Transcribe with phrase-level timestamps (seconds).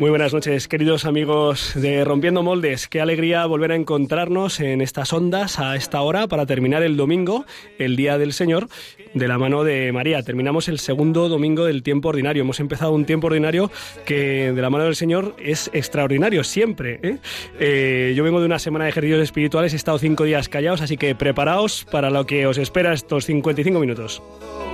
[0.00, 2.88] Muy buenas noches, queridos amigos de Rompiendo Moldes.
[2.88, 7.44] Qué alegría volver a encontrarnos en estas ondas a esta hora para terminar el domingo,
[7.78, 8.68] el Día del Señor,
[9.12, 10.22] de la mano de María.
[10.22, 12.44] Terminamos el segundo domingo del tiempo ordinario.
[12.44, 13.70] Hemos empezado un tiempo ordinario
[14.06, 16.98] que de la mano del Señor es extraordinario, siempre.
[17.02, 17.18] ¿eh?
[17.58, 20.96] Eh, yo vengo de una semana de ejercicios espirituales, he estado cinco días callados, así
[20.96, 24.22] que preparaos para lo que os espera estos 55 minutos.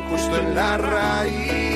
[0.08, 1.75] Justo en la raíz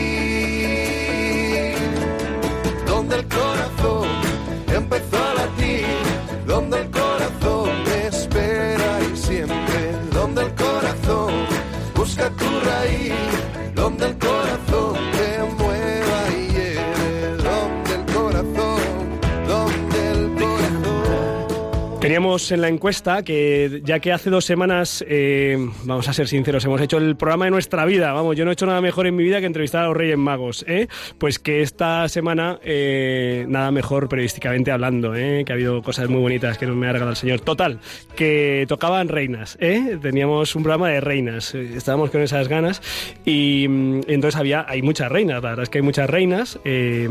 [22.11, 26.65] Teníamos en la encuesta que ya que hace dos semanas, eh, vamos a ser sinceros,
[26.65, 29.15] hemos hecho el programa de nuestra vida, vamos, yo no he hecho nada mejor en
[29.15, 30.89] mi vida que entrevistar a los Reyes Magos, ¿eh?
[31.19, 35.45] pues que esta semana eh, nada mejor periodísticamente hablando, ¿eh?
[35.47, 37.43] que ha habido cosas muy bonitas que nos me ha regalado el Señor.
[37.43, 37.79] Total,
[38.17, 39.99] que tocaban reinas, ¿eh?
[40.03, 42.83] teníamos un programa de reinas, eh, estábamos con esas ganas
[43.25, 47.09] y mm, entonces había, hay muchas reinas, la verdad es que hay muchas reinas, eh,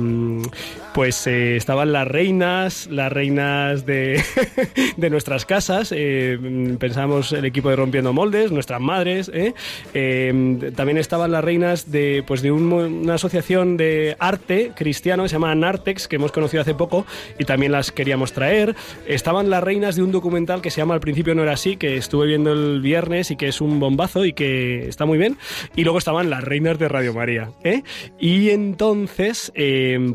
[0.94, 4.22] pues estaban las reinas, las reinas de,
[4.97, 6.37] de nuestras casas, eh,
[6.79, 9.53] pensábamos el equipo de Rompiendo Moldes, nuestras madres, ¿eh?
[9.93, 15.36] Eh, también estaban las reinas de, pues de una asociación de arte cristiano que se
[15.36, 17.05] llama Nartex, que hemos conocido hace poco
[17.37, 18.75] y también las queríamos traer.
[19.08, 21.97] Estaban las reinas de un documental que se llama Al principio no era así, que
[21.97, 25.37] estuve viendo el viernes y que es un bombazo y que está muy bien.
[25.75, 27.52] Y luego estaban las reinas de Radio María.
[27.64, 27.83] ¿eh?
[28.19, 29.52] Y entonces,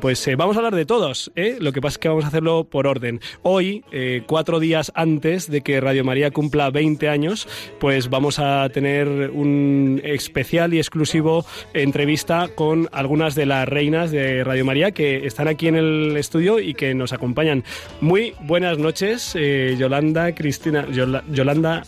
[0.01, 1.33] pues vamos a hablar de todos.
[1.61, 3.21] Lo que pasa es que vamos a hacerlo por orden.
[3.43, 3.85] Hoy,
[4.27, 4.64] cuatro días
[4.95, 7.47] antes de que Radio María cumpla 20 años,
[7.81, 11.45] pues vamos a tener un especial y exclusivo
[11.75, 16.61] entrevista con algunas de las reinas de Radio María que están aquí en el estudio
[16.61, 17.65] y que nos acompañan.
[18.01, 21.83] Muy buenas noches, eh, Yolanda, Cristina, Yola- Yolanda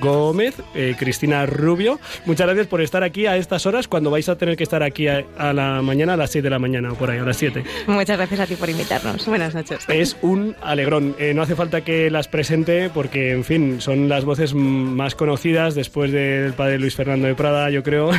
[0.00, 1.98] Gómez, eh, Cristina Rubio.
[2.24, 5.08] Muchas gracias por estar aquí a estas horas cuando vais a tener que estar aquí
[5.08, 7.36] a, a la mañana, a las 6 de la mañana o por ahí, a las
[7.36, 7.62] 7.
[7.86, 9.26] Muchas gracias a ti por invitarnos.
[9.26, 9.84] Buenas noches.
[9.88, 11.14] Es un alegrón.
[11.18, 15.74] Eh, no hace falta que las presente porque, en fin, son las voces más conocidas
[15.74, 18.10] después del padre Luis Fernando de Prada, yo creo.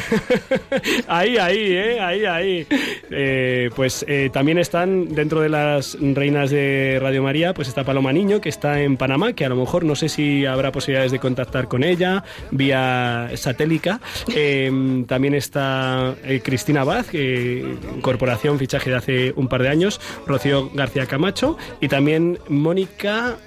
[1.07, 2.67] ahí, ahí, eh, ahí, ahí.
[3.11, 8.13] Eh, pues eh, también están dentro de las reinas de Radio María, pues está Paloma
[8.13, 11.19] Niño, que está en Panamá, que a lo mejor no sé si habrá posibilidades de
[11.19, 13.99] contactar con ella vía satélica.
[14.33, 19.99] Eh, también está eh, Cristina Baz, eh, incorporación, fichaje de hace un par de años,
[20.25, 23.37] Rocío García Camacho y también Mónica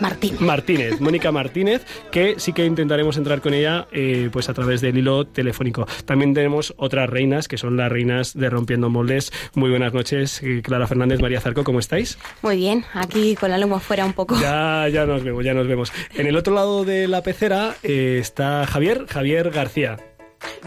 [0.00, 0.36] Martín.
[0.40, 4.98] Martínez, Mónica Martínez, que sí que intentaremos entrar con ella eh, pues a través del
[4.98, 5.86] hilo telefónico.
[6.04, 9.32] También tenemos otras reinas, que son las reinas de Rompiendo Moldes.
[9.54, 12.18] Muy buenas noches, eh, Clara Fernández, María Zarco, ¿cómo estáis?
[12.42, 14.38] Muy bien, aquí con la lengua fuera un poco.
[14.40, 15.92] Ya, ya nos vemos, ya nos vemos.
[16.14, 19.98] En el otro lado de la pecera eh, está Javier, Javier García.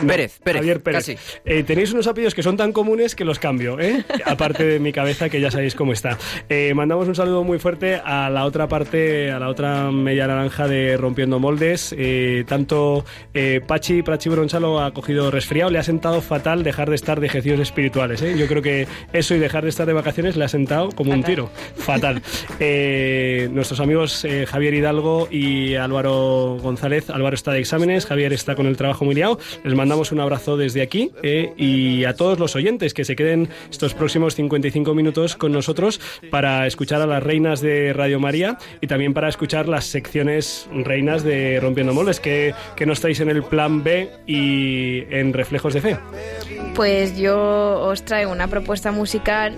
[0.02, 1.00] No, Pérez, Pérez, Javier Pérez.
[1.00, 1.18] casi.
[1.46, 4.04] Eh, tenéis unos apellidos que son tan comunes que los cambio, ¿eh?
[4.26, 6.18] aparte de mi cabeza que ya sabéis cómo está.
[6.50, 10.68] Eh, mandamos un saludo muy fuerte a la otra parte, a la otra media naranja
[10.68, 11.96] de Rompiendo Moldes.
[11.98, 13.06] Eh, tanto
[13.68, 17.60] Pachi, Pachi Bronchalo ha cogido resfriado, le ha sentado fatal dejar de estar de ejercicios
[17.60, 18.22] espirituales.
[18.22, 18.36] ¿eh?
[18.38, 21.24] Yo creo que eso y dejar de estar de vacaciones le ha sentado como un
[21.24, 21.50] tiro.
[21.76, 22.22] Fatal.
[23.52, 27.10] Nuestros amigos Javier Hidalgo y Álvaro González.
[27.10, 29.40] Álvaro está de exámenes, Javier está con el trabajo muy liado.
[29.68, 33.50] Les mandamos un abrazo desde aquí eh, y a todos los oyentes que se queden
[33.70, 36.00] estos próximos 55 minutos con nosotros
[36.32, 41.22] para escuchar a las reinas de Radio María y también para escuchar las secciones reinas
[41.26, 45.82] de Rompiendo Moldes que, que nos estáis en el plan B y en Reflejos de
[45.82, 45.98] Fe.
[46.74, 49.58] Pues yo os traigo una propuesta musical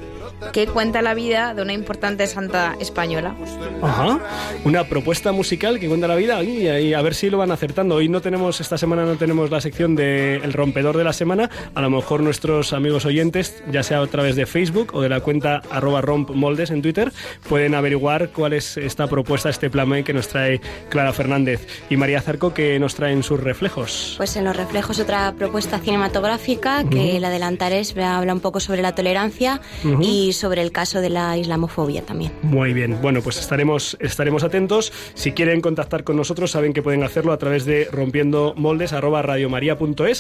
[0.53, 3.35] que cuenta la vida de una importante santa española.
[3.81, 4.19] Ajá.
[4.63, 7.95] Una propuesta musical que cuenta la vida y, y a ver si lo van acertando.
[7.95, 11.49] Hoy no tenemos, esta semana no tenemos la sección de El rompedor de la semana.
[11.75, 15.19] A lo mejor nuestros amigos oyentes, ya sea a través de Facebook o de la
[15.19, 17.11] cuenta arroba rompmoldes en Twitter,
[17.47, 21.97] pueden averiguar cuál es esta propuesta, este plan B que nos trae Clara Fernández y
[21.97, 24.15] María Zarco que nos traen sus reflejos.
[24.17, 28.95] Pues en los reflejos otra propuesta cinematográfica que la adelantaré, habla un poco sobre la
[28.95, 29.61] tolerancia
[30.01, 32.31] y y sobre el caso de la islamofobia también.
[32.43, 34.93] Muy bien, bueno, pues estaremos, estaremos atentos.
[35.15, 38.93] Si quieren contactar con nosotros, saben que pueden hacerlo a través de rompiendo moldes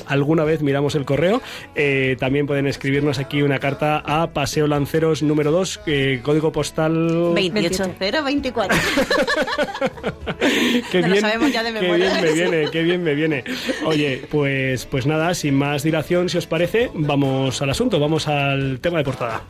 [0.07, 1.41] Alguna vez miramos el correo.
[1.75, 7.33] Eh, también pueden escribirnos aquí una carta a Paseo Lanceros número 2, eh, código postal
[7.35, 8.77] 28024.
[10.91, 13.43] qué bien, sabemos ya de Qué bien me viene, qué bien me viene.
[13.85, 18.79] Oye, pues, pues nada, sin más dilación, si os parece, vamos al asunto, vamos al
[18.79, 19.43] tema de portada.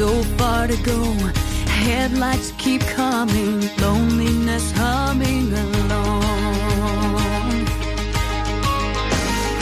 [0.00, 0.98] So far to go.
[1.84, 7.52] Headlights keep coming, loneliness humming along.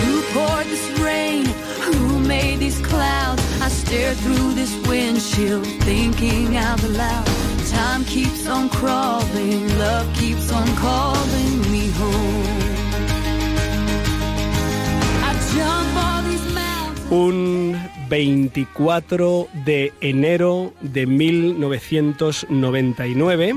[0.03, 1.45] Who poured this rain?
[1.87, 3.43] Who made these clouds?
[3.61, 7.27] I stare through this windshield, thinking out loud.
[7.77, 12.63] Time keeps on crawling, love keeps on calling me home.
[15.29, 15.33] I
[16.03, 17.11] all these mountains.
[17.11, 23.55] Un 24 de enero de 1999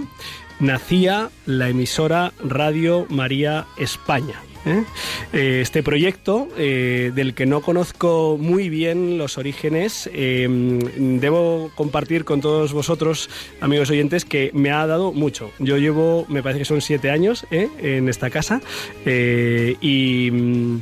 [0.59, 4.41] nacía la emisora Radio María España.
[4.65, 4.83] ¿eh?
[5.33, 12.41] Eh, este proyecto, eh, del que no conozco muy bien los orígenes, debo compartir con
[12.41, 15.51] todos vosotros, amigos oyentes, que me ha dado mucho.
[15.59, 18.61] Yo llevo, me parece que son siete años en esta casa
[19.05, 20.79] y mm,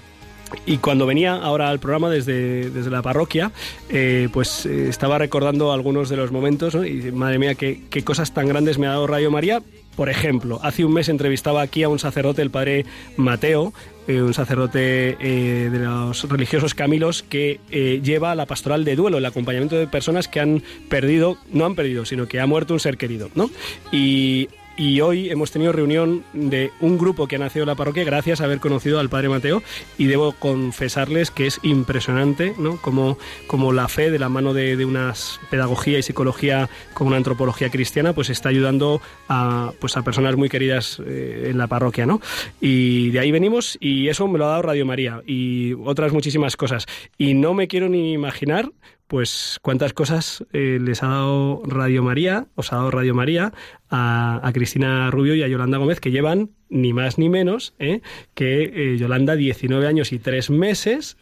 [0.66, 3.52] y cuando venía ahora al programa desde, desde la parroquia,
[3.90, 8.34] eh, pues eh, estaba recordando algunos de los momentos, y madre mía, qué, qué cosas
[8.34, 9.62] tan grandes me ha dado Radio María.
[9.96, 12.86] Por ejemplo, hace un mes entrevistaba aquí a un sacerdote, el padre
[13.18, 13.74] Mateo,
[14.08, 14.80] eh, un sacerdote
[15.20, 17.60] de los religiosos Camilos, que
[18.02, 22.06] lleva la pastoral de duelo, el acompañamiento de personas que han perdido, no han perdido,
[22.06, 23.50] sino que ha muerto un ser querido, ¿no?
[23.92, 24.48] Y
[24.80, 28.40] y hoy hemos tenido reunión de un grupo que ha nacido en la parroquia gracias
[28.40, 29.62] a haber conocido al Padre Mateo
[29.98, 32.78] y debo confesarles que es impresionante ¿no?
[32.78, 35.14] como, como la fe de la mano de, de una
[35.50, 40.48] pedagogía y psicología con una antropología cristiana pues está ayudando a, pues a personas muy
[40.48, 42.06] queridas eh, en la parroquia.
[42.06, 42.22] ¿no?
[42.62, 46.56] Y de ahí venimos y eso me lo ha dado Radio María y otras muchísimas
[46.56, 46.86] cosas.
[47.18, 48.72] Y no me quiero ni imaginar
[49.10, 53.52] pues cuántas cosas eh, les ha dado Radio María, os ha dado Radio María
[53.90, 58.02] a, Cristina Rubio y a Yolanda Gómez, que llevan ni más ni menos eh,
[58.36, 61.18] que eh, Yolanda 19 años y 3 meses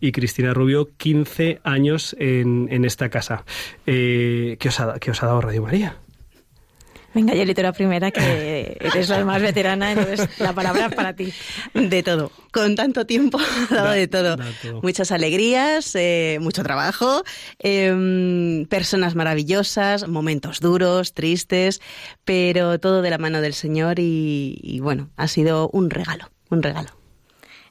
[0.00, 3.44] y Cristina Rubio 15 años en, en esta casa.
[3.84, 5.96] ¿qué, os ha, ¿Qué os ha dado Radio María?
[7.16, 11.32] Venga, Yolito, la primera, que eres la más veterana, entonces la palabra para ti.
[11.72, 12.30] De todo.
[12.52, 13.38] Con tanto tiempo
[13.70, 14.36] ha dado de todo.
[14.82, 17.24] Muchas alegrías, eh, mucho trabajo,
[17.58, 21.80] em, personas maravillosas, momentos duros, tristes,
[22.26, 26.95] pero todo de la mano del Señor y bueno, ha sido un regalo, un regalo.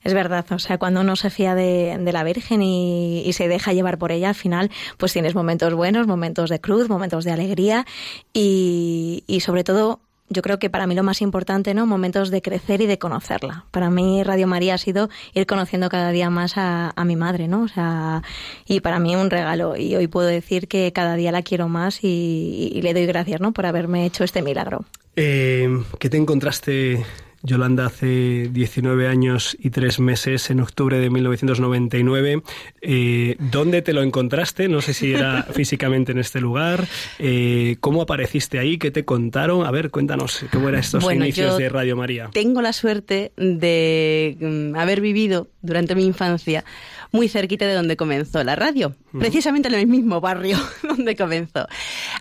[0.05, 3.97] Es verdad, o sea, cuando uno se fía de, la Virgen y, se deja llevar
[3.97, 7.87] por ella, al final, pues tienes momentos buenos, momentos de cruz, momentos de alegría
[8.31, 11.87] y, sobre todo yo creo que para mí lo más importante, ¿no?
[11.87, 13.65] Momentos de crecer y de conocerla.
[13.71, 17.63] Para mí Radio María ha sido ir conociendo cada día más a, mi madre, ¿no?
[17.63, 18.21] O sea,
[18.67, 19.75] y para mí un regalo.
[19.75, 23.53] Y hoy puedo decir que cada día la quiero más y, le doy gracias, ¿no?
[23.53, 24.85] Por haberme hecho este milagro.
[25.15, 27.05] Eh, ¿Qué te encontraste
[27.45, 32.41] Yolanda hace 19 años y 3 meses, en octubre de 1999.
[32.81, 34.67] Eh, ¿Dónde te lo encontraste?
[34.67, 36.87] No sé si era físicamente en este lugar.
[37.19, 38.77] Eh, ¿Cómo apareciste ahí?
[38.77, 39.65] ¿Qué te contaron?
[39.65, 42.29] A ver, cuéntanos cómo eran estos inicios de Radio María.
[42.33, 46.63] Tengo la suerte de mm, haber vivido durante mi infancia
[47.11, 51.67] muy cerquita de donde comenzó la radio, precisamente en el mismo barrio donde comenzó.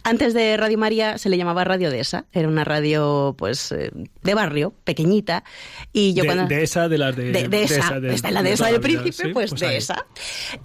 [0.03, 3.91] Antes de Radio María se le llamaba Radio Dehesa, era una radio pues eh,
[4.23, 5.45] de barrio, pequeñita,
[5.93, 6.47] y yo de, cuando...
[6.47, 7.33] de esa, de las de...
[7.33, 10.07] De, esa, está la de esa del príncipe, pues, pues, de esa.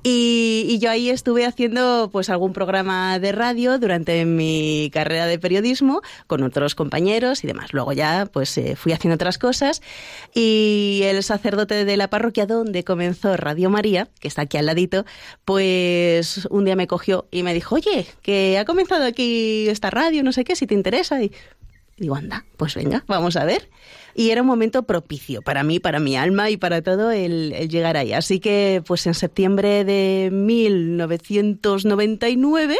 [0.03, 5.39] Y, y, yo ahí estuve haciendo pues algún programa de radio durante mi carrera de
[5.39, 7.73] periodismo con otros compañeros y demás.
[7.73, 9.81] Luego ya pues eh, fui haciendo otras cosas.
[10.33, 15.05] Y el sacerdote de la parroquia donde comenzó Radio María, que está aquí al ladito,
[15.45, 20.23] pues un día me cogió y me dijo, oye, que ha comenzado aquí esta radio,
[20.23, 21.21] no sé qué, si te interesa.
[21.21, 21.31] Y
[21.97, 23.69] digo, anda, pues venga, vamos a ver.
[24.15, 27.69] Y era un momento propicio para mí, para mi alma y para todo el, el
[27.69, 28.13] llegar ahí.
[28.13, 32.79] Así que, pues en septiembre de 1999,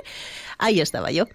[0.58, 1.26] ahí estaba yo.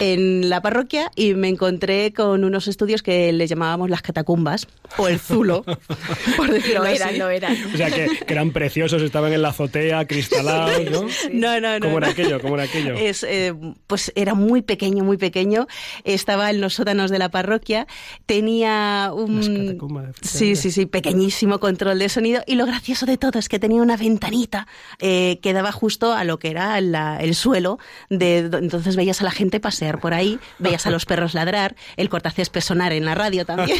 [0.00, 4.66] En la parroquia y me encontré con unos estudios que les llamábamos las catacumbas
[4.96, 5.64] o el zulo,
[6.36, 6.96] por decirlo Lo así.
[6.96, 7.56] eran, lo eran.
[7.72, 11.02] O sea, que, que eran preciosos, estaban en la azotea, cristalados, ¿no?
[11.32, 11.86] No, no, no.
[11.86, 12.12] ¿Cómo era no.
[12.12, 12.40] aquello?
[12.40, 12.94] ¿Cómo era aquello?
[12.94, 13.54] Es, eh,
[13.86, 15.66] pues era muy pequeño, muy pequeño.
[16.04, 17.86] Estaba en los sótanos de la parroquia.
[18.26, 19.14] Tenía Las
[19.48, 19.66] un.
[19.66, 22.42] catacumbas, Sí, sí, sí, pequeñísimo control de sonido.
[22.46, 24.66] Y lo gracioso de todo es que tenía una ventanita
[24.98, 27.78] eh, que daba justo a lo que era la- el suelo.
[28.08, 32.08] De, entonces veías a la gente pasear por ahí, veías a los perros ladrar, el
[32.08, 33.78] cortacésped sonar en la radio también.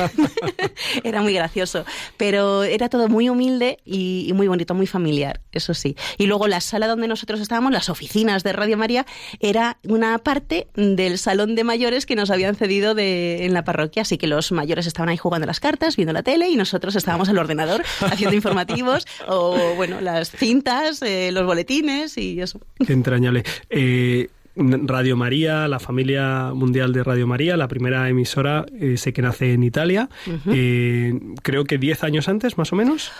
[1.04, 1.84] era muy gracioso.
[2.16, 5.96] Pero era todo muy humilde y, muy bonito, muy familiar, eso sí.
[6.18, 9.06] Y luego la sala donde nosotros estábamos, las oficinas de Radio María,
[9.40, 14.02] era una parte del salón de mayores que nos habían cedido en la parroquia.
[14.02, 17.28] Así que los mayores estaban ahí jugando las cartas, viendo la tele y nosotros estábamos
[17.28, 22.60] al ordenador haciendo informativos o, bueno, las cintas, eh, los boletines y eso.
[22.78, 23.44] Entrañable.
[23.68, 29.22] Eh, Radio María, la familia mundial de Radio María, la primera emisora, eh, sé que
[29.22, 30.08] nace en Italia,
[30.46, 33.10] eh, creo que 10 años antes, más o menos.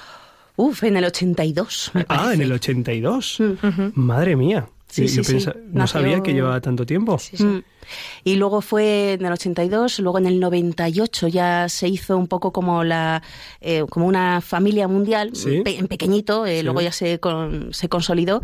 [0.57, 3.39] Uf, en el 82, me Ah, en el 82.
[3.95, 4.69] Madre mía.
[4.91, 5.33] Sí, Yo- sí, yo sí.
[5.35, 7.17] pensa- no Nació- sabía que llevaba tanto tiempo.
[7.39, 7.59] Mm.
[8.25, 12.53] Y luego fue en el 82, luego en el 98 ya se hizo un poco
[12.53, 13.23] como la
[13.61, 15.61] eh, como una familia mundial, Sí.
[15.65, 16.63] pe- en pequeñito, eh, Sí.
[16.65, 18.43] luego ya se, con- se consolidó,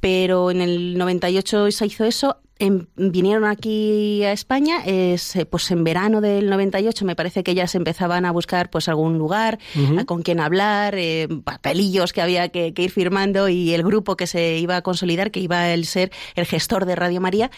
[0.00, 2.38] pero en el 98 se hizo eso.
[2.58, 7.66] En- vinieron aquí a España, es, eh, pues en verano del 98 me parece que
[7.66, 9.58] se empezaban a buscar pues algún lugar
[10.06, 14.26] con quien hablar, eh, papelillos que había que, que ir firmando y el grupo que
[14.26, 17.50] se iba a consolidar, que iba a ser el gestor de Radio María.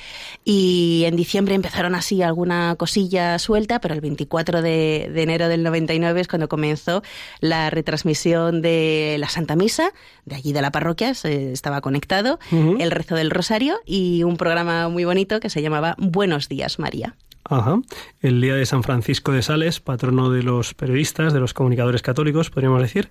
[0.44, 5.62] Y en diciembre empezaron así alguna cosilla suelta, pero el 24 de, de enero del
[5.62, 7.02] 99 es cuando comenzó
[7.40, 9.92] la retransmisión de la Santa Misa,
[10.24, 12.38] de allí de la parroquia, se estaba conectado,
[12.80, 17.14] el rezo del Rosario y un programa muy bonito que se llamaba Buenos días, María.
[17.44, 17.80] Ajá.
[18.20, 22.50] El día de San Francisco de Sales, patrono de los periodistas, de los comunicadores católicos,
[22.50, 23.08] podríamos decir.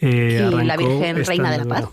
[0.00, 1.64] eh, Y la Virgen Reina de la.
[1.64, 1.88] Paz.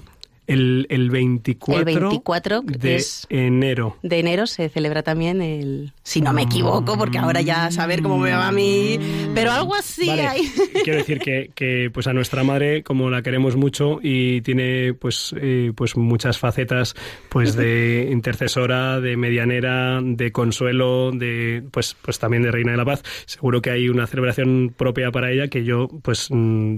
[0.47, 3.97] El, el 24, El 24 de es- enero.
[4.03, 8.17] de enero se celebra también el, si no me equivoco, porque ahora ya saber cómo
[8.17, 8.99] me va a mí,
[9.33, 10.27] pero algo así Vale.
[10.27, 10.41] hay.
[10.83, 15.33] Quiero decir que, que, pues a nuestra madre, como la queremos mucho y tiene pues
[15.39, 16.95] eh, pues muchas facetas
[17.29, 22.85] pues de intercesora, de medianera, de consuelo, de pues pues también de reina de la
[22.85, 23.01] paz.
[23.25, 26.75] Seguro que hay una celebración propia para ella que yo pues mm,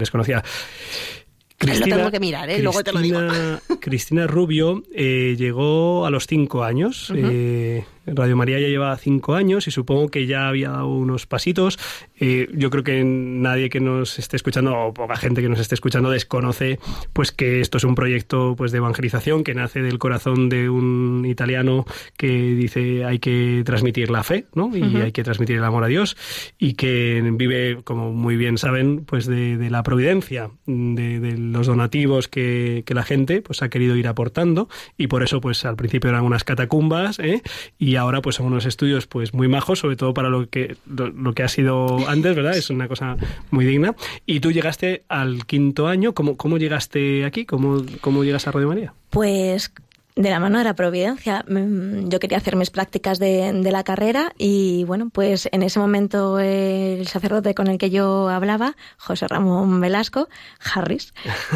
[1.66, 1.86] desconocía.
[1.86, 2.62] Lo tengo que mirar, ¿eh?
[2.62, 3.18] Luego te lo digo.
[3.18, 7.12] Cristina- Cristina Rubio eh, llegó a los cinco años.
[7.14, 7.84] eh,
[8.14, 11.78] Radio María ya lleva cinco años y supongo que ya había dado unos pasitos.
[12.18, 15.74] Eh, yo creo que nadie que nos esté escuchando o poca gente que nos esté
[15.74, 16.78] escuchando desconoce
[17.12, 21.24] pues que esto es un proyecto pues de evangelización que nace del corazón de un
[21.26, 21.84] italiano
[22.16, 24.76] que dice hay que transmitir la fe, ¿no?
[24.76, 26.16] Y hay que transmitir el amor a Dios
[26.58, 31.66] y que vive, como muy bien saben, pues de, de la providencia, de, de los
[31.66, 35.76] donativos que, que la gente pues ha querido ir aportando y por eso pues al
[35.76, 37.42] principio eran unas catacumbas ¿eh?
[37.78, 41.08] y ahora pues son unos estudios pues muy majos, sobre todo para lo que lo,
[41.08, 42.56] lo que ha sido antes, ¿verdad?
[42.56, 43.16] Es una cosa
[43.50, 43.94] muy digna.
[44.26, 47.44] Y tú llegaste al quinto año, ¿cómo, cómo llegaste aquí?
[47.44, 48.94] ¿Cómo, ¿Cómo llegas a Radio María?
[49.10, 49.72] Pues
[50.16, 51.44] de la mano de la providencia.
[51.48, 55.78] Mm, Yo quería hacer mis prácticas de, de la carrera y bueno, pues en ese
[55.78, 60.28] momento el sacerdote con el que yo hablaba, José Ramón Velasco,
[60.74, 61.14] Harris,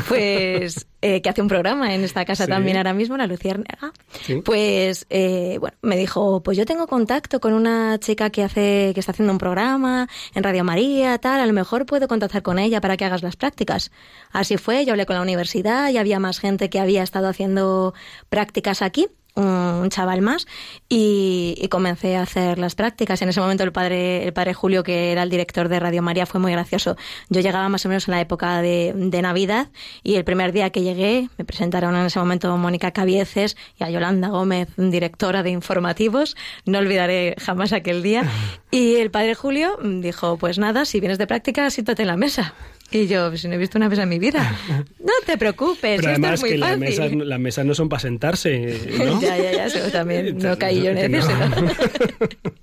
[0.09, 2.51] pues eh, que hace un programa en esta casa Sí.
[2.51, 3.93] también ahora mismo, la Luciérnaga,
[4.23, 4.37] Sí.
[4.45, 9.01] pues eh, bueno, me dijo, pues yo tengo contacto con una chica que hace, que
[9.01, 12.81] está haciendo un programa en Radio María, tal, a lo mejor puedo contactar con ella
[12.81, 13.91] para que hagas las prácticas.
[14.31, 17.95] Así fue, yo hablé con la universidad y había más gente que había estado haciendo
[18.29, 20.47] prácticas aquí un chaval más
[20.89, 23.23] y, y comencé a hacer las prácticas.
[23.23, 26.27] En ese momento el padre, el padre Julio, que era el director de Radio María,
[26.27, 26.97] fue muy gracioso.
[27.29, 29.69] Yo llegaba más o menos en la época de, de Navidad
[30.03, 33.91] y el primer día que llegué me presentaron en ese momento Mónica Cabieces y a
[33.91, 36.37] Yolanda Gómez, directora de informativos.
[36.67, 38.25] No olvidaré jamás aquel día.
[38.75, 42.55] Y el padre Julio dijo, pues nada, si vienes de práctica, siéntate en la mesa.
[42.93, 44.57] Y yo, pues, no he visto una mesa en mi vida.
[45.03, 46.81] No te preocupes, Pero esto es muy que las fácil.
[46.81, 49.21] mesas, las mesas no son para sentarse, ¿no?
[49.21, 50.39] ya, ya, ya, eso también.
[50.39, 51.29] No caí yo en eso.
[51.31, 51.67] no.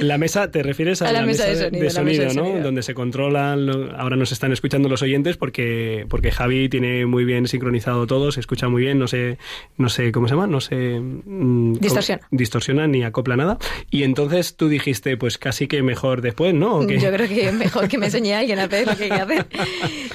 [0.00, 2.30] La mesa, te refieres a, A la mesa de sonido, mesa de ¿no?
[2.44, 2.62] sonido.
[2.62, 7.24] Donde se controlan, lo- ahora nos están escuchando los oyentes porque, porque Javi tiene muy
[7.24, 9.38] bien sincronizado todo, se escucha muy bien, no se,
[9.78, 10.46] no sé, ¿cómo se llama?
[10.46, 11.00] No se...
[11.00, 12.26] mm, Distorsiona.
[12.30, 13.58] Distorsiona ni acopla nada.
[13.90, 16.76] Y entonces tú dijiste, pues casi que mejor después, ¿no?
[16.78, 16.98] ¿O qué?
[16.98, 19.14] Yo creo que mejor que me enseñe a alguien a hacer lo que hay que
[19.16, 19.46] hacer.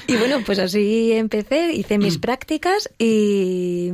[0.06, 3.90] Y bueno, pues así empecé, hice mis prácticas y,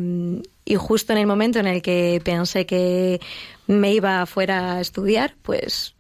[0.65, 3.21] y justo en el momento en el que pensé que
[3.69, 5.95] me iba fuera a estudiar, pues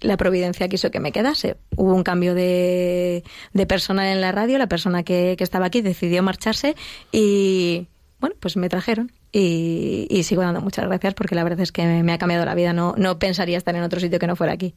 [0.00, 1.56] la providencia quiso que me quedase.
[1.76, 5.80] Hubo un cambio de, de personal en la radio, la persona que, que estaba aquí
[5.80, 6.76] decidió marcharse
[7.10, 7.88] y
[8.20, 11.84] bueno, pues me trajeron y, y, sigo dando muchas gracias porque la verdad es que
[11.84, 12.72] me, me, ha cambiado la vida.
[12.72, 14.74] No, no pensaría estar en otro sitio que no fuera aquí.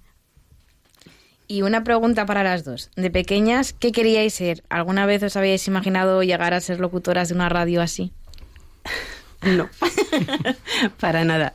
[1.48, 2.92] Y una pregunta para las dos.
[2.96, 4.64] De pequeñas, ¿qué queríais ser?
[4.70, 8.14] ¿Alguna vez os habíais imaginado llegar a ser locutoras de una radio así?
[9.42, 9.70] No,
[11.00, 11.54] para nada.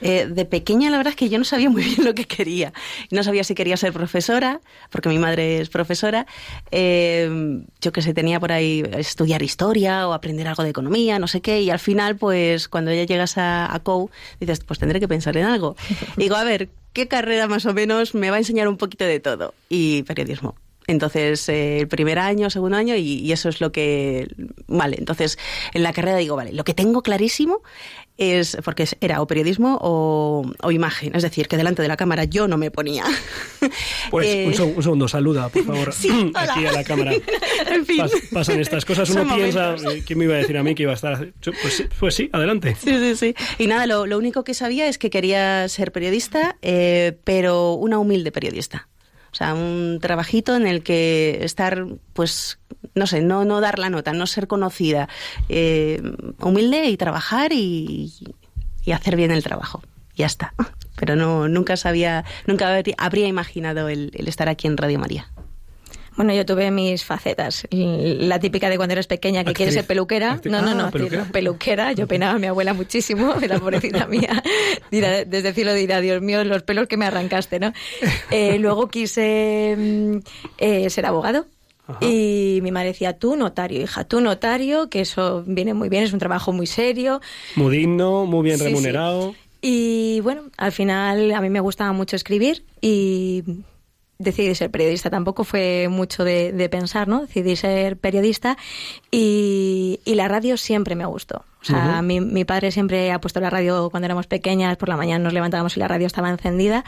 [0.00, 2.72] Eh, de pequeña la verdad es que yo no sabía muy bien lo que quería.
[3.10, 6.26] No sabía si quería ser profesora, porque mi madre es profesora.
[6.70, 11.28] Eh, yo que sé, tenía por ahí estudiar historia o aprender algo de economía, no
[11.28, 11.60] sé qué.
[11.60, 15.36] Y al final, pues cuando ya llegas a, a COU, dices, pues tendré que pensar
[15.36, 15.76] en algo.
[16.16, 19.04] Y digo, a ver, ¿qué carrera más o menos me va a enseñar un poquito
[19.04, 19.54] de todo?
[19.68, 20.54] Y periodismo.
[20.86, 24.28] Entonces, eh, el primer año, segundo año, y, y, eso es lo que.
[24.66, 25.38] Vale, entonces
[25.72, 27.62] en la carrera digo, vale, lo que tengo clarísimo
[28.20, 28.56] es.
[28.64, 31.16] Porque era o periodismo o, o imagen.
[31.16, 33.04] Es decir, que delante de la cámara yo no me ponía.
[34.10, 37.12] Pues eh, un, segundo, un, segundo, saluda, por favor, sí, aquí a la cámara.
[37.70, 37.98] en fin.
[37.98, 40.04] Pas, pasan estas cosas, uno Son piensa, momentos.
[40.04, 41.28] ¿quién me iba a decir a mí que iba a estar?
[41.42, 42.76] Pues, sí, pues sí, adelante.
[42.82, 43.34] Sí, sí, sí.
[43.58, 47.98] Y nada, lo, lo único que sabía es que quería ser periodista, eh, pero una
[47.98, 48.88] humilde periodista.
[49.32, 52.58] O sea, un trabajito en el que estar, pues,
[52.94, 55.08] no sé, no, no dar la nota, no ser conocida,
[55.48, 56.02] eh,
[56.40, 58.12] humilde y trabajar y,
[58.84, 59.82] y, hacer bien el trabajo.
[60.16, 60.52] Ya está.
[60.96, 65.30] Pero no, nunca sabía, nunca habría imaginado el, el estar aquí en Radio María.
[66.16, 67.66] Bueno, yo tuve mis facetas.
[67.70, 69.56] La típica de cuando eres pequeña que Actriz.
[69.56, 70.32] quieres ser peluquera.
[70.32, 70.52] Actriz.
[70.52, 71.24] No, no, Ah, no, peluquera.
[71.24, 71.92] peluquera.
[71.92, 74.42] Yo peinaba a mi abuela muchísimo, la pobrecita mía.
[74.90, 77.72] Dirá, desde el cielo dirá, Dios mío, los pelos que me arrancaste, ¿no?
[78.30, 80.16] Eh, luego quise mm,
[80.58, 81.46] eh, ser abogado.
[81.86, 81.98] Ajá.
[82.04, 86.12] Y mi madre decía, tú notario, hija, tú notario, que eso viene muy bien, es
[86.12, 87.20] un trabajo muy serio.
[87.56, 88.68] Muy digno, muy bien Sí, sí.
[88.70, 89.34] remunerado.
[89.62, 93.42] Y bueno, al final a mí me gustaba mucho escribir y
[94.20, 95.10] decidí ser periodista.
[95.10, 97.22] Tampoco fue mucho de, de pensar, ¿no?
[97.22, 98.56] Decidí ser periodista
[99.10, 101.44] y, y, la radio siempre me gustó.
[101.62, 102.02] O sea, uh -huh.
[102.02, 105.34] mi, mi, padre siempre ha puesto la radio cuando éramos pequeñas, por la mañana nos
[105.34, 106.84] levantábamos y la radio estaba encendida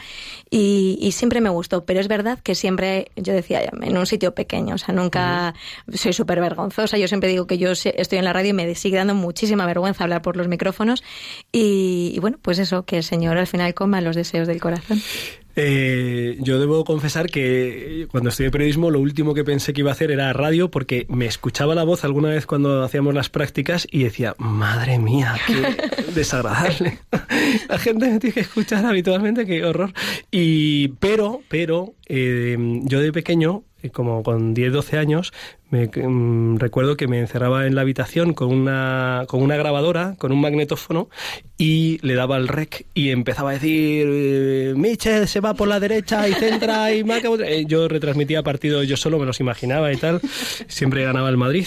[0.49, 1.85] y, y siempre me gustó.
[1.85, 5.53] Pero es verdad que siempre, yo decía, en un sitio pequeño, o sea, nunca
[5.87, 5.97] uh -huh.
[5.97, 6.97] soy súper vergonzosa.
[6.97, 10.03] Yo siempre digo que yo estoy en la radio y me sigue dando muchísima vergüenza
[10.03, 11.03] hablar por los micrófonos.
[11.51, 15.01] Y, y bueno, pues eso, que el Señor al final coma los deseos del corazón.
[15.55, 19.93] Eh, yo debo confesar que cuando estudié periodismo lo último que pensé que iba a
[19.93, 24.03] hacer era radio porque me escuchaba la voz alguna vez cuando hacíamos las prácticas y
[24.03, 26.99] decía, madre mía, qué desagradable.
[27.69, 29.93] la gente me tiene que escuchar habitualmente, qué horror.
[30.31, 35.33] Y, pero, pero, eh, yo de pequeño como con 10, 12 años,
[35.73, 40.31] me, um, recuerdo que me encerraba en la habitación con una, con una grabadora, con
[40.31, 41.09] un magnetófono,
[41.57, 45.79] y le daba el rec y empezaba a decir, eh, Michel se va por la
[45.79, 47.29] derecha y centra y marca...
[47.45, 50.21] Eh, yo retransmitía partidos yo solo, me los imaginaba y tal.
[50.67, 51.65] Siempre ganaba el Madrid.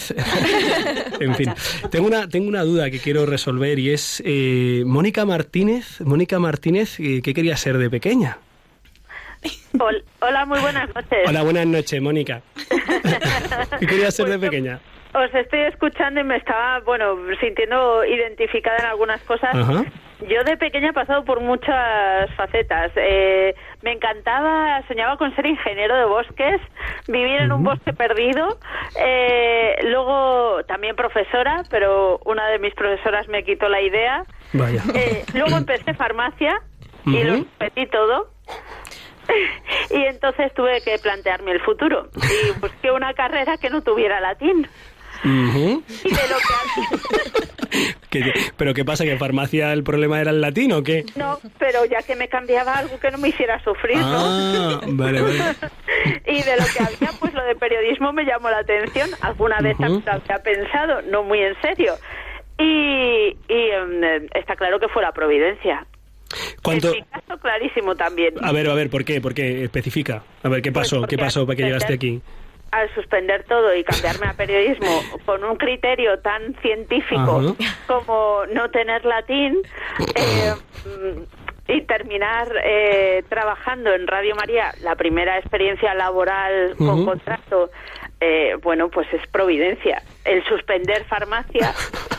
[1.21, 1.53] en fin,
[1.91, 6.97] tengo una, tengo una duda que quiero resolver y es, eh, Mónica Martínez, Mónica Martínez,
[6.97, 8.39] ¿qué quería ser de pequeña?
[10.21, 11.29] Hola, muy buenas noches.
[11.29, 12.43] Hola, buenas noches, Mónica.
[13.79, 14.81] ¿Qué querías ser de pequeña?
[15.15, 19.55] Os estoy escuchando y me estaba, bueno, sintiendo identificada en algunas cosas.
[19.55, 19.85] Ajá.
[20.29, 22.91] Yo de pequeña he pasado por muchas facetas.
[22.97, 26.61] Eh, me encantaba, soñaba con ser ingeniero de bosques,
[27.07, 28.59] vivir en un bosque perdido.
[28.99, 34.25] Eh, luego también profesora, pero una de mis profesoras me quitó la idea.
[34.55, 34.83] Vaya.
[34.95, 36.63] Eh, luego empecé farmacia
[37.05, 38.31] y lo repetí todo.
[39.91, 44.69] y entonces tuve que plantearme el futuro y busqué una carrera que no tuviera latín.
[45.25, 45.83] Uh -huh.
[46.05, 47.47] Y de lo que...
[48.11, 49.05] ¿Qué, ¿Pero qué pasa?
[49.05, 51.05] ¿Que en farmacia el problema era el latín o qué?
[51.17, 54.93] No, pero ya que me cambiaba algo que no me hiciera sufrir, ah, ¿no?
[54.95, 55.35] Vale, vale.
[56.27, 59.11] y de lo que había, pues lo de periodismo me llamó la atención.
[59.21, 60.03] Alguna vez uh -huh.
[60.07, 61.95] había pensado, no muy en serio.
[62.59, 64.03] Y, y um,
[64.35, 65.87] está claro que fue la providencia.
[66.67, 66.89] ¿Cuánto...
[66.89, 68.35] En mi caso, clarísimo también.
[68.43, 69.21] A ver, a ver, ¿por qué?
[69.21, 69.65] ¿Por qué?
[69.65, 70.23] Especifica.
[70.43, 70.99] A ver, ¿qué pasó?
[70.99, 72.21] Pues ¿Qué pasó para que llegaste aquí?
[72.73, 77.77] Al suspender todo y cambiarme a periodismo con un criterio tan científico Ajá.
[77.87, 79.63] como no tener latín
[80.17, 80.53] eh,
[81.69, 87.05] y terminar eh, trabajando en Radio María, la primera experiencia laboral con uh -huh.
[87.05, 87.71] contrato,
[88.21, 90.03] eh, bueno, pues es providencia.
[90.25, 91.73] El suspender farmacia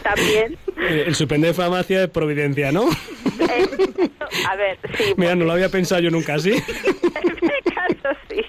[0.03, 0.57] también.
[0.77, 2.85] El suspender farmacia es providencia, ¿no?
[3.49, 4.09] Eh,
[4.49, 5.13] a ver, sí.
[5.17, 6.51] Mira, no lo había pensado yo nunca así.
[6.51, 8.41] en mi caso, sí.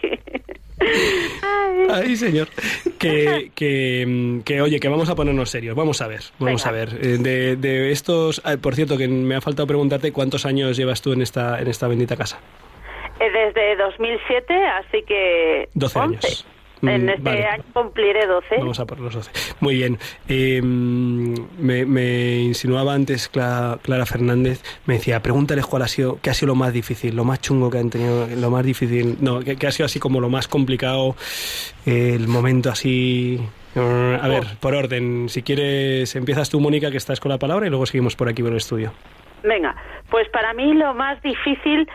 [1.43, 1.87] Ay.
[1.91, 2.49] Ay, señor.
[2.99, 5.75] que, que, que, oye, que vamos a ponernos serios.
[5.77, 6.91] Vamos a ver, vamos a ver.
[7.03, 11.03] Eh, De, de estos, ah, por cierto, que me ha faltado preguntarte cuántos años llevas
[11.03, 12.39] tú en esta, en esta bendita casa.
[13.21, 15.69] Eh, Desde 2007, así que...
[15.75, 16.17] 12 11.
[16.27, 16.47] años.
[16.83, 17.45] En Mm, este vale.
[17.47, 18.57] año cumpliré 12.
[18.59, 19.31] Vamos a por los 12.
[19.61, 19.99] Muy bien.
[20.29, 26.31] Eh, me, me insinuaba antes Cla- Clara Fernández, me decía, pregúntales cuál ha sido, qué
[26.31, 29.41] ha sido lo más difícil, lo más chungo que han tenido, lo más difícil, no,
[29.41, 31.17] que, que ha sido así como lo más complicado,
[31.87, 33.41] eh, el momento así...
[33.75, 37.67] eh, A ver, por orden, si quieres, empiezas tú, Mónica, que estás con la palabra,
[37.67, 38.93] y luego seguimos por aquí por el estudio.
[39.43, 39.75] Venga,
[40.11, 41.89] pues para mí lo más difícil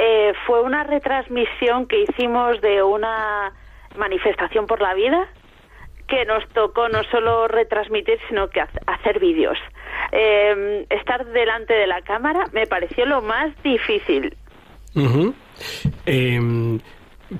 [0.00, 3.52] eh, fue una retransmisión que hicimos de una
[3.98, 5.26] manifestación por la vida
[6.06, 9.58] que nos tocó no solo retransmitir, sino que hace- hacer vídeos.
[10.12, 14.34] Eh, estar delante de la cámara me pareció lo más difícil.
[16.06, 16.78] Eh,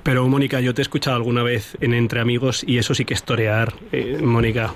[0.03, 3.15] pero, Mónica, yo te he escuchado alguna vez en Entre Amigos y eso sí que
[3.15, 4.71] es torear, eh, Mónica.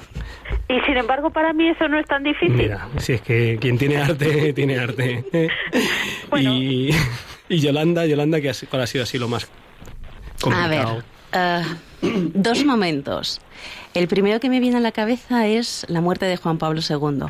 [0.67, 2.55] Y sin embargo, para mí eso no es tan difícil.
[2.57, 5.23] Mira, si es que quien tiene arte, tiene arte.
[6.39, 6.89] Y,
[7.47, 9.51] y Yolanda, Yolanda, ¿qué has- ¿cuál ha sido así lo más
[10.51, 11.63] A ver, eh,
[12.33, 13.39] dos momentos.
[13.93, 17.25] El primero que me viene a la cabeza es la muerte de Juan Pablo II.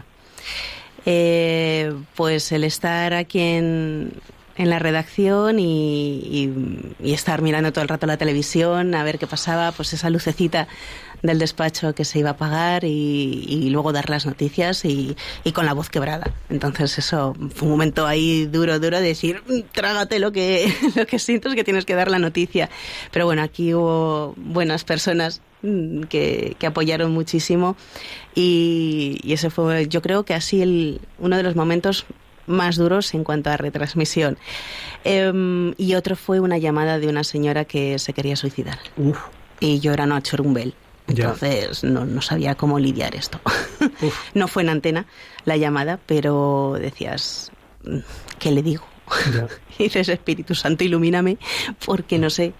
[1.05, 4.13] Eh, pues el estar aquí en,
[4.55, 6.49] en la redacción y-
[7.01, 10.67] y estar mirando todo el rato la televisión, a ver qué pasaba, pues esa lucecita
[11.23, 15.51] del despacho que se iba a apagar y, y luego dar las noticias y, y
[15.53, 16.31] con la voz quebrada.
[16.49, 21.07] Entonces eso fue un momento ahí duro, duro de decir, "Mm, trágate lo que, lo
[21.07, 22.69] que sientes que tienes que dar la noticia.
[23.11, 27.75] Pero bueno, aquí hubo buenas personas mm, que, que apoyaron muchísimo
[28.35, 32.05] y, y ese fue, yo creo que así el, uno de los momentos
[32.47, 34.37] más duros en cuanto a retransmisión.
[35.05, 38.79] Em, y otro fue una llamada de una señora que se quería suicidar.
[38.97, 39.17] Uf,
[39.61, 40.73] Y yo era Noa Chorumbel.
[41.07, 43.39] Entonces no, no sabía cómo lidiar esto.
[44.33, 45.05] no fue en antena
[45.45, 47.51] la llamada, pero decías,
[47.85, 47.97] "Mm,
[48.39, 48.85] ¿qué le digo?
[49.77, 51.37] Y dices, Espíritu Santo, ilumíname,
[51.85, 52.53] porque no sé.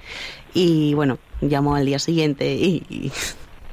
[0.53, 3.12] Y bueno, llamó al día siguiente y, y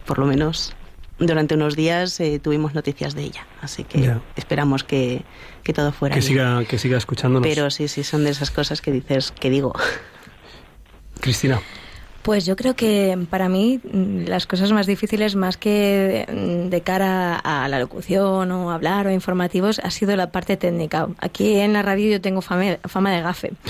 [0.07, 0.73] por lo menos
[1.19, 3.47] durante unos días eh, tuvimos noticias de ella.
[3.61, 5.23] Así que esperamos que,
[5.65, 6.29] que todo fuera Que bien.
[6.33, 7.47] siga, que siga escuchándonos.
[7.47, 9.75] Pero sí, sí, son de esas cosas que dices, que digo.
[11.21, 11.61] Cristina.
[12.23, 16.27] Pues yo creo que para mí mm, las cosas más difíciles, más que
[16.71, 21.09] de cara a la locución o hablar o informativos, ha sido la parte técnica.
[21.19, 23.53] Aquí en la radio yo tengo fama, fama de gafe.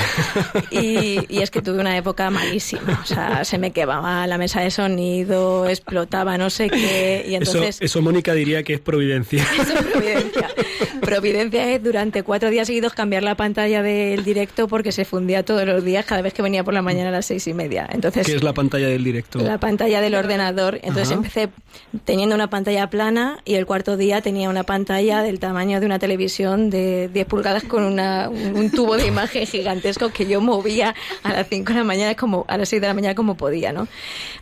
[0.71, 3.01] Y, y es que tuve una época malísima.
[3.03, 7.25] O sea, se me quemaba la mesa de sonido, explotaba no sé qué.
[7.27, 7.77] Y entonces...
[7.77, 9.45] eso, eso Mónica diría que es providencia.
[9.61, 10.49] Eso es providencia.
[11.11, 15.67] Providencia es durante cuatro días seguidos cambiar la pantalla del directo porque se fundía todos
[15.67, 17.89] los días cada vez que venía por la mañana a las seis y media.
[17.91, 19.41] Entonces, ¿Qué es la pantalla del directo?
[19.41, 20.77] la pantalla del ordenador.
[20.77, 21.15] Entonces Ajá.
[21.15, 21.49] empecé
[22.05, 25.99] teniendo una pantalla plana y el cuarto día tenía una pantalla del tamaño de una
[25.99, 31.33] televisión de 10 pulgadas con una, un, tubo de imagen gigantesco que yo movía a
[31.33, 33.89] las 5 de la mañana como a las 6 de la mañana como podía, ¿no?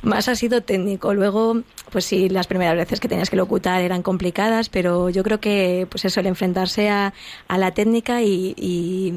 [0.02, 1.14] Más ha sido técnico.
[1.14, 5.40] Luego, pues sí, las primeras veces que tenías que locutar eran complicadas, pero yo creo
[5.40, 6.26] que pues eso, el
[6.58, 7.12] enfrentarse a,
[7.48, 9.12] a la técnica y, y,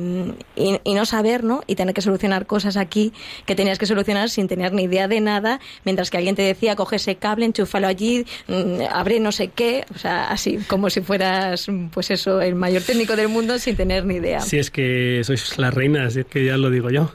[0.55, 1.63] y- y no saber, ¿no?
[1.67, 3.13] Y tener que solucionar cosas aquí
[3.45, 6.75] que tenías que solucionar sin tener ni idea de nada, mientras que alguien te decía,
[6.75, 11.01] coge ese cable, enchúfalo allí, mm, abre no sé qué, o sea, así como si
[11.01, 14.41] fueras, pues eso, el mayor técnico del mundo sin tener ni idea.
[14.41, 17.11] Si es que sois las reinas, es que ya lo digo yo.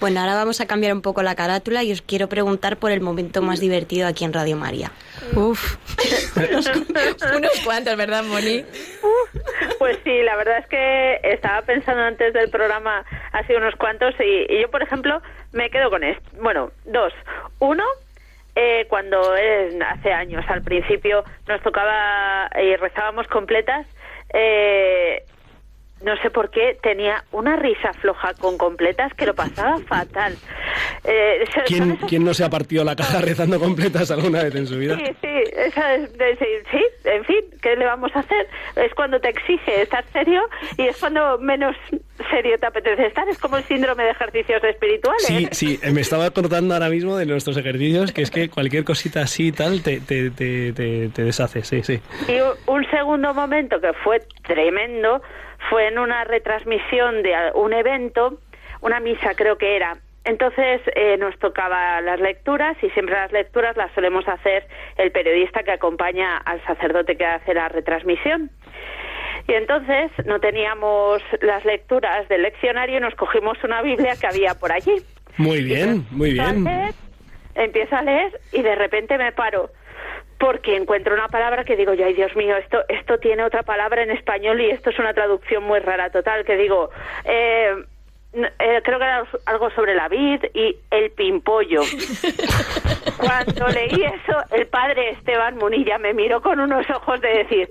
[0.00, 3.00] Bueno, ahora vamos a cambiar un poco la carátula y os quiero preguntar por el
[3.00, 4.90] momento más divertido aquí en Radio María.
[5.34, 5.76] Uf,
[6.36, 6.70] unos,
[7.36, 8.64] unos cuantos, ¿verdad, Moni?
[9.78, 14.52] Pues sí, la verdad es que estaba pensando antes del programa hace unos cuantos y,
[14.52, 15.20] y yo, por ejemplo,
[15.52, 16.22] me quedo con esto.
[16.40, 17.12] Bueno, dos.
[17.58, 17.84] Uno,
[18.60, 23.86] eh, cuando eh, hace años, al principio, nos tocaba y rezábamos completas,
[24.34, 25.22] eh,
[26.02, 30.36] no sé por qué, tenía una risa floja con completas que lo pasaba fatal.
[31.04, 34.78] Eh, ¿Quién, ¿Quién no se ha partido la caja rezando completas alguna vez en su
[34.78, 34.96] vida?
[34.96, 38.48] Sí, sí, esa es decir, sí, en fin, ¿qué le vamos a hacer?
[38.76, 40.42] Es cuando te exige estar serio
[40.76, 41.76] y es cuando menos
[42.30, 43.28] serio te apetece estar.
[43.28, 45.26] Es como el síndrome de ejercicios espirituales.
[45.26, 49.22] Sí, sí, me estaba acordando ahora mismo de nuestros ejercicios, que es que cualquier cosita
[49.22, 52.00] así y tal te, te, te, te, te deshace, sí, sí.
[52.28, 52.38] Y
[52.70, 55.22] un segundo momento que fue tremendo
[55.70, 58.38] fue en una retransmisión de un evento,
[58.80, 59.98] una misa creo que era.
[60.24, 64.66] Entonces eh, nos tocaba las lecturas y siempre las lecturas las solemos hacer
[64.96, 68.50] el periodista que acompaña al sacerdote que hace la retransmisión.
[69.46, 74.54] Y entonces no teníamos las lecturas del leccionario y nos cogimos una Biblia que había
[74.54, 74.96] por allí.
[75.38, 76.66] Muy bien, muy bien.
[76.66, 76.94] Entonces,
[77.54, 79.70] empiezo a leer y de repente me paro
[80.38, 84.02] porque encuentro una palabra que digo yo, ay Dios mío, esto, esto tiene otra palabra
[84.02, 86.90] en español y esto es una traducción muy rara total, que digo,
[87.24, 87.74] eh,
[88.34, 91.80] eh, creo que era algo sobre la vid y el pimpollo.
[93.16, 97.68] Cuando leí eso, el padre Esteban Munilla me miró con unos ojos de decir,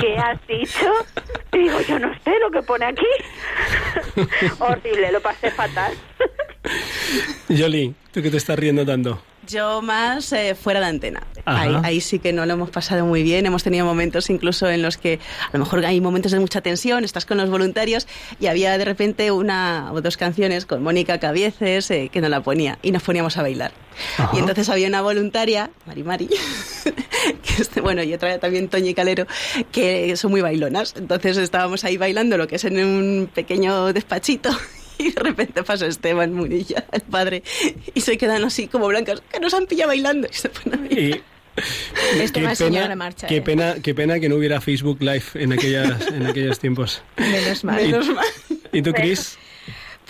[0.00, 0.90] ¿qué has dicho?
[1.52, 3.06] Y digo, yo no sé lo que pone aquí.
[4.58, 5.94] Horrible, lo pasé fatal.
[7.48, 9.22] Yoli, ¿tú qué te estás riendo tanto?
[9.46, 11.22] Yo más eh, fuera de antena.
[11.44, 13.46] Ahí, sí que no lo hemos pasado muy bien.
[13.46, 17.04] Hemos tenido momentos incluso en los que a lo mejor hay momentos de mucha tensión,
[17.04, 18.06] estás con los voluntarios
[18.38, 22.42] y había de repente una o dos canciones con Mónica Cabieces eh, que no la
[22.42, 23.72] ponía y nos poníamos a bailar.
[24.32, 26.28] Y entonces había una voluntaria, Mari Mari,
[27.74, 29.26] que bueno, y otra también Toñi Calero,
[29.72, 30.94] que son muy bailonas.
[30.96, 34.50] Entonces estábamos ahí bailando lo que es en un pequeño despachito
[35.00, 37.42] y de repente pasa Esteban Munilla, el padre,
[37.94, 40.28] y se quedan así como blancas, que nos han pillado bailando.
[40.30, 40.86] Y se ponen a
[42.22, 43.42] Este qué, pena, marcha, qué, ¿eh?
[43.42, 47.02] pena, qué pena que no hubiera Facebook Live en, aquellas, en aquellos tiempos.
[47.16, 47.82] Menos mal.
[47.82, 48.26] Menos mal.
[48.72, 49.38] ¿Y tú, Cris?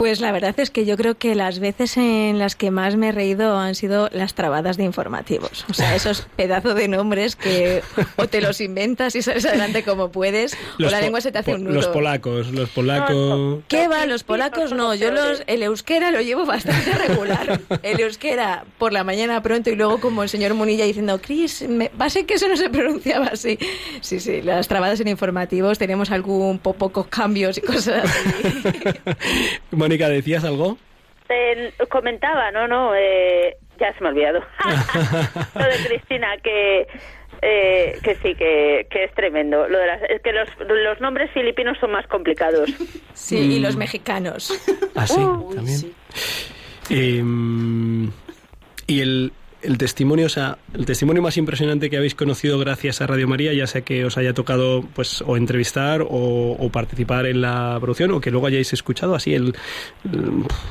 [0.01, 3.11] Pues la verdad es que yo creo que las veces en las que más me
[3.11, 5.67] he reído han sido las trabadas de informativos.
[5.69, 7.83] O sea, esos pedazos de nombres que
[8.17, 11.55] o te los inventas y sales adelante como puedes, o la lengua se te hace
[11.55, 11.75] un nudo.
[11.75, 13.63] Los polacos, los polacos...
[13.69, 14.07] ¿Qué va?
[14.07, 14.95] Los polacos no.
[14.95, 17.61] Yo los, el euskera lo llevo bastante regular.
[17.83, 21.63] El euskera por la mañana pronto y luego como el señor Munilla diciendo, Cris,
[22.01, 23.59] va a ser que eso no se pronunciaba así.
[24.01, 28.31] Sí, sí, las trabadas en informativos tenemos algún po pocos cambios y cosas así.
[29.91, 30.79] Mónica, ¿decías algo?
[31.89, 34.39] comentaba, no, no, eh, ya se me ha olvidado.
[35.57, 36.87] Lo de Cristina, que
[37.43, 39.67] eh, que sí, que, que, es tremendo.
[39.67, 42.71] Lo de las, es que los, los, nombres filipinos son más complicados.
[43.15, 44.53] Sí, y los mexicanos.
[44.95, 45.21] Ah, sí,
[45.57, 45.93] también.
[46.89, 48.13] Em,
[48.87, 53.07] y el, el testimonio, o sea, el testimonio más impresionante que habéis conocido gracias a
[53.07, 57.77] Radio María, ya sea que os haya tocado pues o entrevistar o, participar en la
[57.81, 59.55] producción o que luego hayáis escuchado así el,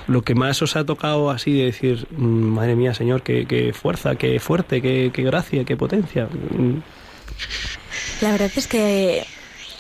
[0.08, 3.74] lo que más os ha tocado así de decir, mm, madre mía, Señor, qué, qué
[3.74, 6.28] fuerza, qué fuerte, qué, qué gracia, qué potencia.
[8.22, 9.26] La verdad es que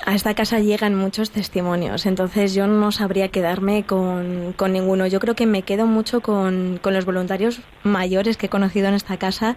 [0.05, 5.07] a esta casa llegan muchos testimonios, entonces yo no sabría quedarme con, con ninguno.
[5.07, 8.93] Yo creo que me quedo mucho con, con, los voluntarios mayores que he conocido en
[8.93, 9.55] esta casa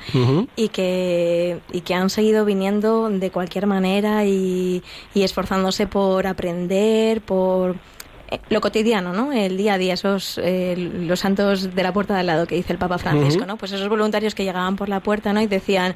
[0.57, 4.83] y, que, y que han seguido viniendo de cualquier manera y,
[5.14, 7.76] y esforzándose por aprender, por
[8.33, 9.33] eh, lo cotidiano, ¿no?
[9.33, 12.55] El día a día, esos eh, los santos de la puerta de al lado que
[12.55, 13.57] dice el Papa Francisco, ¿no?
[13.57, 15.42] Pues esos voluntarios que llegaban por la puerta, ¿no?
[15.42, 15.94] Y decían,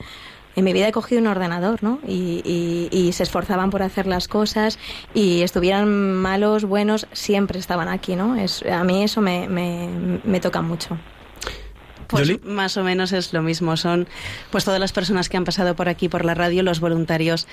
[0.57, 2.01] en mi vida he cogido un ordenador, ¿no?
[2.09, 4.79] Y, y, se esforzaban por hacer las cosas
[5.15, 8.37] y estuvieran malos, buenos, siempre estaban aquí, ¿no?
[8.37, 10.99] Es, a mí eso me, me, me toca mucho.
[12.09, 13.77] Pues más o menos es lo mismo.
[13.77, 14.09] Son
[14.51, 17.47] pues todas las personas que han pasado por aquí, por la radio, los voluntarios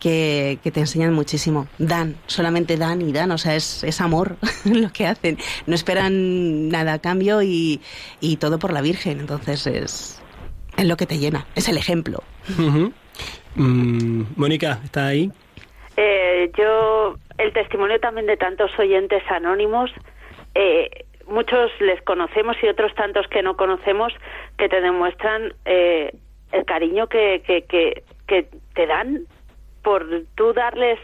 [0.00, 1.68] que, que, te enseñan muchísimo.
[1.78, 5.38] Dan, solamente dan y dan, o sea, es, es amor lo que hacen.
[5.66, 7.80] No esperan nada a cambio y,
[8.20, 9.20] y todo por la Virgen.
[9.20, 10.20] Entonces es,
[10.80, 12.22] es lo que te llena, es el ejemplo.
[13.54, 15.30] Mm, Mónica, ¿está ahí?
[15.96, 19.90] Eh, yo, el testimonio también de tantos oyentes anónimos,
[20.54, 20.88] eh,
[21.26, 24.12] muchos les conocemos y otros tantos que no conocemos,
[24.56, 26.14] que te demuestran eh,
[26.52, 29.26] el cariño que, que, que, que te dan
[29.82, 30.98] por tú darles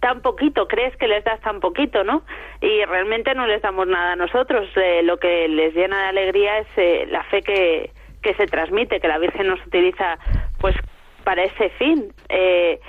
[0.00, 2.22] tan poquito, crees que les das tan poquito, ¿no?
[2.60, 4.68] Y realmente no les damos nada a nosotros.
[5.04, 7.90] lo que les llena de alegría es la fe que,
[8.22, 10.18] que se transmite, que la Virgen nos utiliza
[10.58, 10.76] pues
[11.24, 12.12] para ese fin.
[12.28, 12.80] Eh,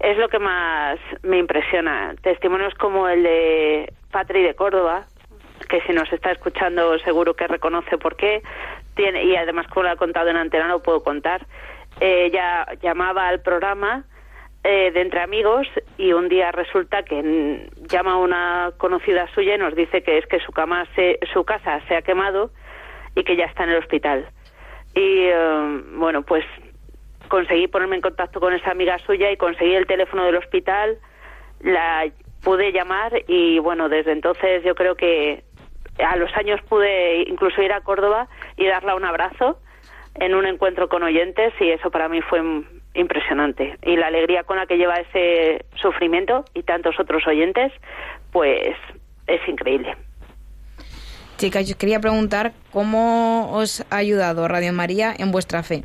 [0.00, 2.14] es lo que más me impresiona.
[2.22, 5.06] Testimonios como el de Patri de Córdoba,
[5.68, 8.42] que si nos está escuchando seguro que reconoce por qué,
[8.94, 11.46] tiene, y además como lo ha contado en antena lo puedo contar.
[12.00, 14.04] ella llamaba al programa
[14.62, 15.66] eh, de Entre Amigos
[15.98, 20.26] y un día resulta que llama a una conocida suya y nos dice que es
[20.26, 22.50] que su, cama se, su casa se ha quemado
[23.14, 24.26] y que ya está en el hospital.
[24.94, 26.44] Y eh, bueno, pues
[27.28, 30.98] conseguí ponerme en contacto con esa amiga suya y conseguí el teléfono del hospital,
[31.60, 32.06] la
[32.42, 35.42] pude llamar y bueno, desde entonces yo creo que
[35.98, 39.58] a los años pude incluso ir a Córdoba y darle un abrazo
[40.16, 42.40] en un encuentro con oyentes y eso para mí fue
[42.94, 43.78] impresionante.
[43.82, 47.72] Y la alegría con la que lleva ese sufrimiento y tantos otros oyentes,
[48.32, 48.76] pues
[49.26, 49.96] es increíble.
[51.38, 55.84] Chicas, yo quería preguntar cómo os ha ayudado Radio María en vuestra fe.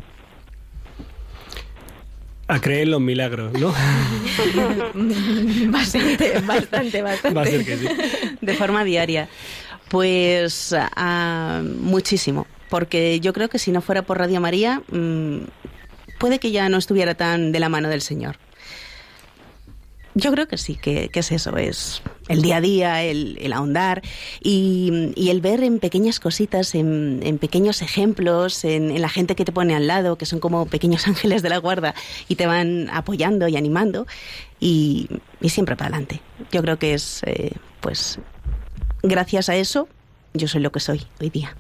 [2.48, 3.74] A creer en los milagros, ¿no?
[5.72, 7.98] bastante, bastante, bastante.
[8.42, 9.30] De forma diaria.
[9.90, 10.76] Pues
[11.64, 15.40] muchísimo, porque yo creo que si no fuera por Radio María, mm,
[16.20, 18.38] puede que ya no estuviera tan de la mano del Señor.
[20.16, 24.02] Yo creo que sí, que, es eso, es el día a día, el, ahondar
[24.42, 29.76] y, el ver en pequeñas cositas, en, pequeños ejemplos, en, la gente que te pone
[29.76, 31.94] al lado, que son como pequeños ángeles de la guarda
[32.30, 34.08] y te van apoyando y animando
[34.60, 35.10] y,
[35.44, 36.22] siempre para adelante.
[36.52, 38.20] Yo creo que es, eh, pues,
[39.04, 39.90] gracias a eso,
[40.34, 41.56] yo soy lo que soy hoy día.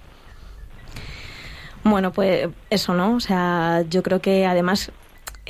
[1.83, 3.15] Bueno, pues eso, ¿no?
[3.15, 4.91] O sea, yo creo que además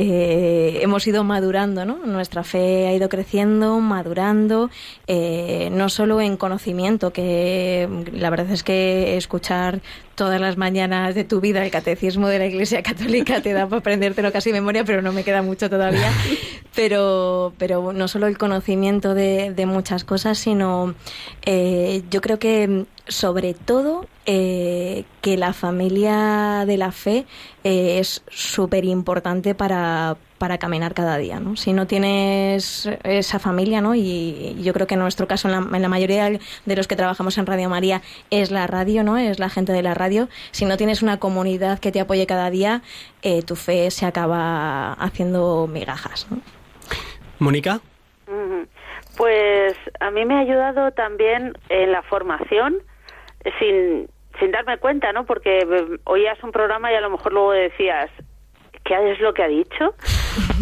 [0.02, 1.98] eh, hemos ido madurando, ¿no?
[2.06, 4.70] Nuestra fe ha ido creciendo, madurando,
[5.08, 9.82] eh, no solo en conocimiento, que la verdad es que escuchar
[10.20, 13.80] todas las mañanas de tu vida el catecismo de la Iglesia Católica te da para
[13.80, 16.12] aprendértelo casi memoria, pero no me queda mucho todavía.
[16.76, 20.94] Pero, pero no solo el conocimiento de, muchas cosas, sino
[21.42, 27.26] eh, yo creo que sobre todo eh, que la familia de la fe
[27.64, 31.56] eh, es súper importante para, para caminar cada día, ¿no?
[31.56, 33.94] Si no tienes esa familia, ¿no?
[33.94, 37.46] Y yo creo que en nuestro caso, en la, mayoría de los que trabajamos en
[37.46, 39.18] Radio María, es la radio, ¿no?
[39.18, 40.30] Es la gente de la radio.
[40.52, 42.82] Si no tienes una comunidad que te apoye cada día,
[43.22, 46.42] eh, tu fe se acaba haciendo migajas, ¿no?
[47.38, 47.82] Mónica.
[49.18, 52.78] Pues a mí me ha ayudado también en la formación,
[53.60, 54.08] sin,
[54.40, 55.26] sin darme cuenta, ¿no?
[55.26, 58.10] Porque eh, oías un programa y a lo mejor luego decías,
[58.90, 59.94] ¿qué es lo que ha dicho?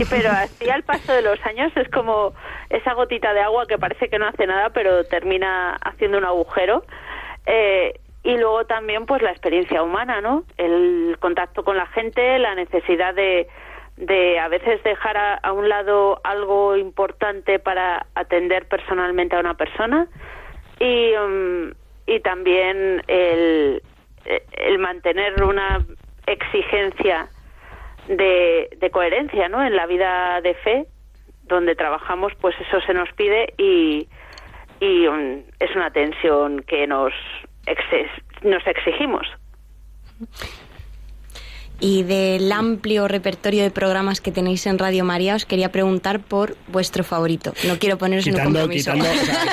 [0.10, 2.34] Pero así al paso de los años es como
[2.70, 6.84] esa gotita de agua que parece que no hace nada, pero termina haciendo un agujero.
[7.46, 10.44] Eh, y luego también pues la experiencia humana, ¿no?
[10.58, 13.48] El contacto con la gente, la necesidad de,
[13.96, 20.08] de a veces dejar a, un lado algo importante para atender personalmente a una persona
[20.80, 21.72] y, um,
[22.06, 23.82] y también el,
[24.26, 25.80] el mantener una
[26.26, 27.30] exigencia
[28.08, 29.64] de, coherencia ¿no?
[29.64, 30.86] en la vida de fe
[31.44, 34.08] donde trabajamos pues eso se nos pide y,
[34.80, 37.14] y um, es una tensión que nos,
[38.44, 39.28] nos exigimos
[41.80, 46.58] y del amplio repertorio de programas que tenéis en Radio María, os quería preguntar por
[46.68, 47.54] vuestro favorito.
[47.64, 48.94] No quiero poneros en un compromiso.
[48.94, 49.46] Quitando, o sea,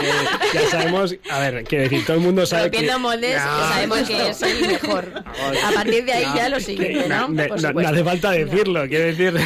[0.50, 2.90] que ya sabemos, a ver, quiero decir, todo el mundo sabe que...
[2.98, 5.24] moldes, sabemos que es el mejor.
[5.64, 7.28] A partir de ahí ya lo siguiente, ¿no?
[7.28, 9.34] No, no hace falta decirlo, quiero decir...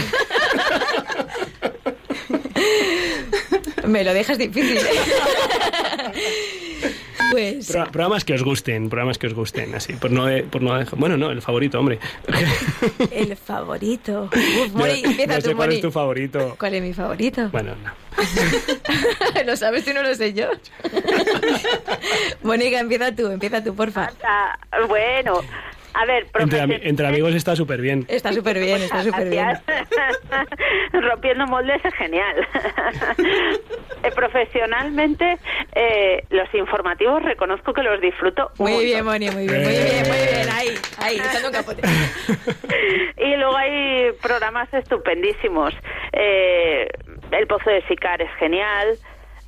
[3.86, 4.78] Me lo dejas difícil.
[7.30, 7.66] Pues...
[7.92, 11.30] programas que os gusten, programas que os gusten, así, por no, por no Bueno, no,
[11.30, 11.98] el favorito, hombre.
[13.10, 14.30] El favorito.
[14.32, 16.56] Uf, Moni, no sé cuál es tu favorito.
[16.58, 17.48] ¿Cuál es mi favorito?
[17.50, 18.08] Bueno, no.
[19.46, 20.48] lo sabes tú, no lo sé yo.
[22.42, 24.10] Mónica, empieza tú, empieza tú, porfa.
[24.88, 25.40] Bueno,
[25.98, 26.26] a ver,
[26.82, 28.06] entre, amigos está súper bien.
[28.06, 29.48] Está súper bien, está súper bien.
[30.92, 32.46] Rompiendo moldes es genial.
[34.04, 35.38] Eh, profesionalmente,
[35.74, 38.52] eh, los informativos reconozco que los disfruto.
[38.58, 40.48] Muy bien, Moni, muy bien, muy bien, muy bien.
[40.52, 41.82] Ahí, ahí, echando un capote.
[43.16, 45.74] y luego hay programas estupendísimos.
[46.12, 46.86] Eh,
[47.32, 48.96] el Pozo de Sicar es genial.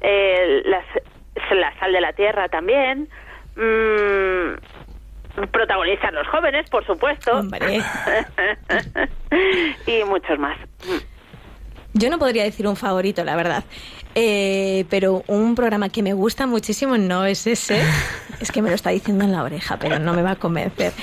[0.02, 3.08] la Sal de la Tierra también.
[3.54, 4.54] Mm,
[5.50, 7.42] protagonistas los jóvenes, por supuesto.
[9.86, 10.56] y muchos más.
[11.92, 13.64] Yo no podría decir un favorito, la verdad.
[14.14, 17.82] Eh, pero un programa que me gusta muchísimo no es ese.
[18.40, 20.94] Es que me lo está diciendo en la oreja, pero no me va a convencer.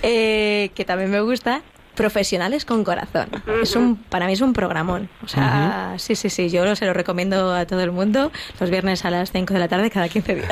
[0.00, 1.60] Eh, que también me gusta
[1.94, 3.28] Profesionales con corazón.
[3.62, 5.08] Es un, para mí es un programón.
[5.22, 9.04] O sea, sí, sí, sí, yo se lo recomiendo a todo el mundo los viernes
[9.04, 10.48] a las 5 de la tarde cada 15 días.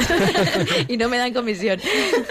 [0.88, 1.80] y no me dan comisión.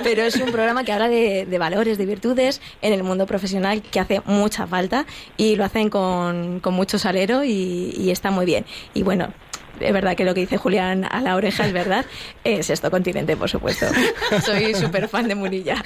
[0.04, 4.00] Pero es un programa que habla de, valores, de virtudes en el mundo profesional que
[4.00, 5.06] hace mucha falta
[5.38, 8.65] y lo hacen con, con mucho salero y, y está muy bien.
[8.93, 9.34] Y bueno,
[9.82, 12.06] es verdad que lo que dice Julián a la oreja es verdad.
[12.44, 13.88] Es esto continente, por supuesto.
[14.46, 15.84] Soy súper fan de Munilla.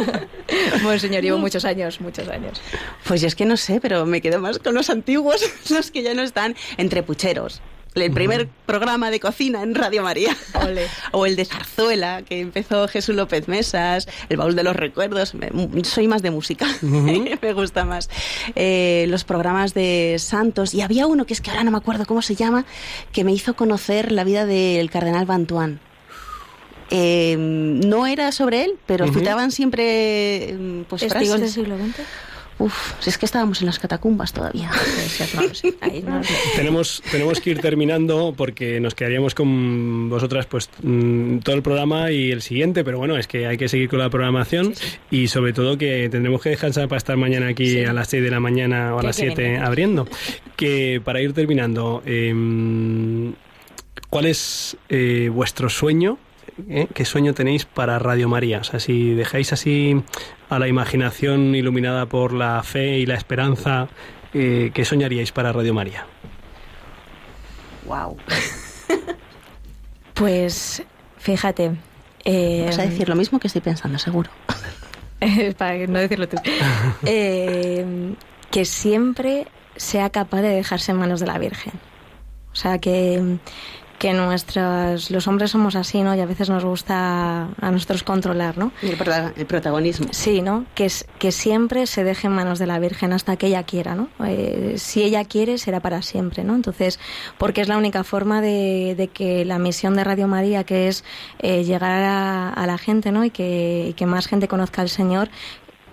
[0.82, 2.60] bueno, señor, llevo muchos años, muchos años.
[3.04, 6.02] Pues yo es que no sé, pero me quedo más con los antiguos, los que
[6.02, 7.60] ya no están entre pucheros
[8.04, 10.36] el primer programa de cocina en Radio María.
[11.12, 15.34] o el de Zarzuela, que empezó Jesús López Mesas, el baúl de los recuerdos.
[15.84, 18.10] Soy más de música, me gusta más.
[18.54, 20.74] Eh, los programas de Santos.
[20.74, 22.66] Y había uno que es que ahora no me acuerdo cómo se llama,
[23.12, 25.80] que me hizo conocer la vida del cardenal Bantuán.
[26.90, 32.00] Eh, no era sobre él, pero citaban siempre pues, ¿Testigos del siglo XX?
[32.58, 34.70] Uf, si es que estábamos en las catacumbas todavía.
[36.56, 42.10] tenemos, tenemos que ir terminando porque nos quedaríamos con vosotras pues mm, todo el programa
[42.10, 44.72] y el siguiente, pero bueno, es que hay que seguir con la programación
[45.10, 48.30] y sobre todo que tendremos que descansar para estar mañana aquí a las 6 de
[48.30, 50.08] la mañana o a las 7 abriendo.
[50.56, 52.32] Que para ir terminando, eh,
[54.08, 56.18] ¿cuál es eh, vuestro sueño
[56.68, 56.86] ¿eh?
[56.94, 58.58] ¿qué sueño tenéis para Radio María?
[58.60, 60.02] O sea, si dejáis así
[60.48, 63.88] a la imaginación iluminada por la fe y la esperanza,
[64.32, 66.06] eh, ¿qué soñaríais para Radio María?
[67.86, 68.16] Wow.
[70.14, 70.82] pues
[71.18, 71.72] fíjate.
[72.24, 74.30] Eh, Vas a decir lo mismo que estoy pensando, seguro.
[75.58, 76.36] para no decirlo tú.
[77.06, 78.14] Eh,
[78.50, 81.72] que siempre sea capaz de dejarse en manos de la Virgen.
[82.52, 83.38] O sea, que,
[83.98, 86.14] que nuestros los hombres somos así, ¿no?
[86.14, 88.72] Y a veces nos gusta a nosotros controlar, ¿no?
[88.82, 88.96] El,
[89.36, 90.08] el protagonismo.
[90.10, 90.66] Sí, ¿no?
[90.74, 93.94] Que, es, que siempre se deje en manos de la Virgen hasta que ella quiera,
[93.94, 94.08] ¿no?
[94.24, 96.54] Eh, si ella quiere, será para siempre, ¿no?
[96.54, 96.98] Entonces,
[97.38, 101.04] porque es la única forma de, de que la misión de Radio María, que es
[101.38, 103.24] eh, llegar a, a, la gente, ¿no?
[103.24, 105.30] Y que, y que más gente conozca al Señor,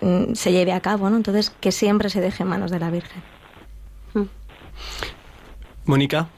[0.02, 1.16] mm, se lleve a cabo, ¿no?
[1.16, 3.22] Entonces, que siempre se deje en manos de la Virgen.
[5.86, 6.28] Mónica.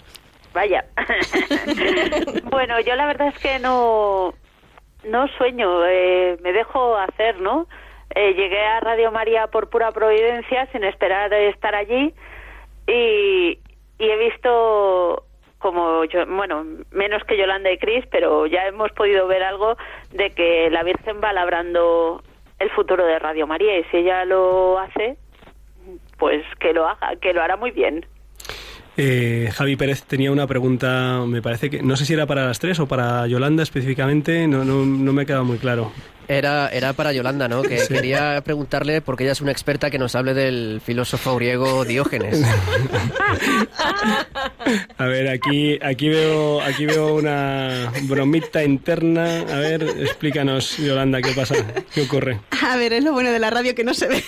[0.56, 0.86] Vaya.
[2.44, 4.32] bueno, yo la verdad es que no,
[5.04, 7.66] no sueño, eh, me dejo hacer, ¿no?
[8.14, 12.14] Eh, llegué a Radio María por pura providencia, sin esperar estar allí,
[12.86, 13.58] y,
[13.98, 15.24] y he visto
[15.58, 19.76] como yo, bueno, menos que Yolanda y Cris, pero ya hemos podido ver algo
[20.12, 22.22] de que la Virgen va labrando
[22.60, 25.18] el futuro de Radio María y si ella lo hace,
[26.16, 28.06] pues que lo haga, que lo hará muy bien.
[28.96, 32.58] Eh, Javi Pérez tenía una pregunta, me parece que no sé si era para las
[32.58, 35.92] tres o para Yolanda específicamente, no, no, no me ha quedado muy claro.
[36.28, 37.62] Era, era para Yolanda, ¿no?
[37.62, 37.94] Que sí.
[37.94, 42.42] quería preguntarle, porque ella es una experta, que nos hable del filósofo griego Diógenes.
[44.98, 49.40] A ver, aquí, aquí veo, aquí veo una bromita interna.
[49.40, 51.54] A ver, explícanos, Yolanda, qué pasa,
[51.94, 52.40] qué ocurre.
[52.62, 54.24] A ver, es lo bueno de la radio que no se ve.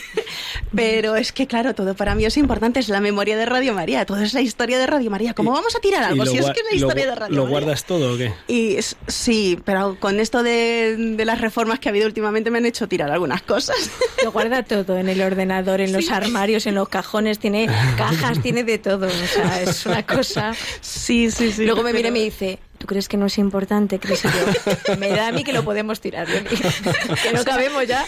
[0.75, 4.05] Pero es que, claro, todo para mí es importante, es la memoria de Radio María,
[4.05, 5.35] todo es la historia de Radio María.
[5.35, 7.43] ¿Cómo vamos a tirar algo si es que es la historia lo, de Radio ¿Lo
[7.45, 7.59] María?
[7.59, 8.33] guardas todo o qué?
[8.49, 8.77] Y
[9.07, 12.89] sí, pero con esto de, de, las reformas que ha habido últimamente me han hecho
[12.89, 13.77] tirar algunas cosas.
[14.25, 17.67] Lo guarda todo, en el ordenador, en los armarios, en los cajones, tiene
[17.97, 19.07] cajas, tiene de todo.
[19.07, 20.55] O sea, es una cosa...
[20.81, 21.65] Sí, sí, sí.
[21.65, 24.23] Luego me mira y me dice, ¿tú crees que no es importante, Cris?
[24.99, 26.27] Me da a mí que lo podemos tirar,
[27.23, 28.05] que no cabemos ya.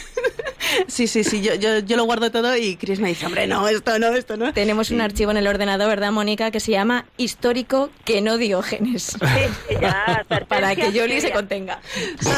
[0.87, 3.67] Sí, sí, sí, yo, yo, yo lo guardo todo y Chris me dice, hombre, no,
[3.69, 4.53] esto no, esto no.
[4.53, 6.51] Tenemos un archivo en el ordenador, ¿verdad, Mónica?
[6.51, 9.17] Que se llama Histórico que no Diógenes.
[9.19, 11.81] Sí, ya, Para que Yoli se contenga.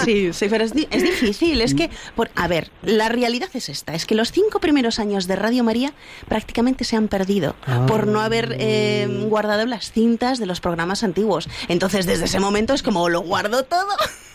[0.04, 3.94] Sí, sí, pero es, es difícil, es que, por, a ver, la realidad es esta,
[3.94, 5.92] es que los cinco primeros años de Radio María
[6.28, 7.86] prácticamente se han perdido ah.
[7.86, 11.48] por no haber eh, guardado las cintas de los programas antiguos.
[11.68, 13.88] Entonces, desde ese momento es como, lo guardo todo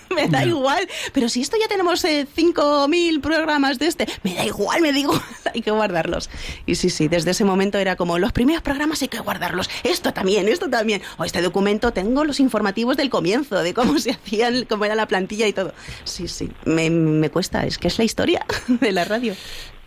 [0.16, 0.88] me da igual.
[1.14, 5.20] Pero si esto ya tenemos eh, 5.000 programas de este, me da igual, me digo,
[5.54, 6.30] hay que guardarlos.
[6.66, 9.70] Y sí, sí, desde ese momento era como, los primeros programas hay que guardarlos.
[9.84, 11.02] Esto también, esto también.
[11.18, 15.08] O este documento tengo los informativos del comienzo, de cómo se hacían, cómo era la
[15.08, 15.74] plantilla y todo.
[16.04, 19.36] Sí, sí, me, me cuesta, es que es la historia de la radio.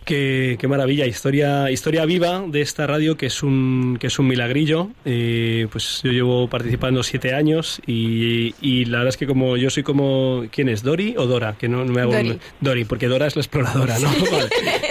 [0.05, 4.27] Qué, qué, maravilla, historia, historia viva de esta radio que es un, que es un
[4.27, 4.89] milagrillo.
[5.05, 9.69] Eh, pues yo llevo participando siete años y, y, la verdad es que como yo
[9.69, 10.81] soy como ¿quién es?
[10.81, 12.31] Dori o Dora, que no, no me hago Dori.
[12.31, 14.09] Un, Dori, porque Dora es la exploradora, ¿no?
[14.31, 14.49] Vale.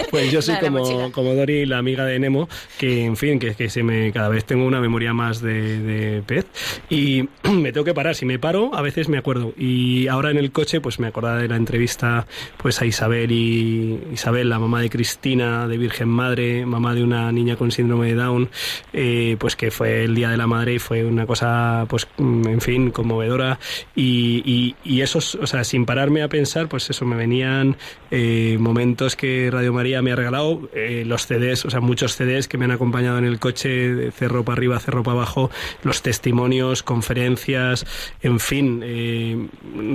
[0.09, 2.47] Pues yo soy como, como Dori, la amiga de Nemo,
[2.77, 6.21] que en fin, que, que se me cada vez tengo una memoria más de, de
[6.21, 6.45] pez
[6.89, 8.15] y me tengo que parar.
[8.15, 9.53] Si me paro, a veces me acuerdo.
[9.57, 13.99] Y ahora en el coche, pues me acordaba de la entrevista pues a Isabel y
[14.13, 18.09] Isabel, la mamá de Cristina Cristina de Virgen Madre, mamá de una niña con síndrome
[18.09, 18.51] de Down,
[18.93, 22.61] eh, pues que fue el Día de la Madre y fue una cosa, pues, en
[22.61, 23.57] fin, conmovedora.
[23.95, 27.77] Y, y, y esos, o sea, sin pararme a pensar, pues eso, me venían
[28.11, 32.47] eh, momentos que Radio María me ha regalado, eh, los CDs, o sea, muchos CDs
[32.47, 35.49] que me han acompañado en el coche, cerro para arriba, cerro para abajo,
[35.81, 37.87] los testimonios, conferencias,
[38.21, 39.47] en fin, eh,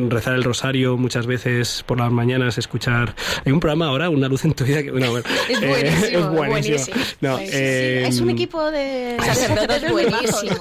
[0.09, 3.14] rezar el rosario muchas veces por las mañanas, escuchar.
[3.44, 5.72] Hay un programa ahora, Una luz en tu vida, que no, bueno, es buenísimo.
[5.72, 6.97] Eh, es buenísimo.
[7.20, 10.57] No, sí, eh, es un equipo de sacerdotes buenísimo.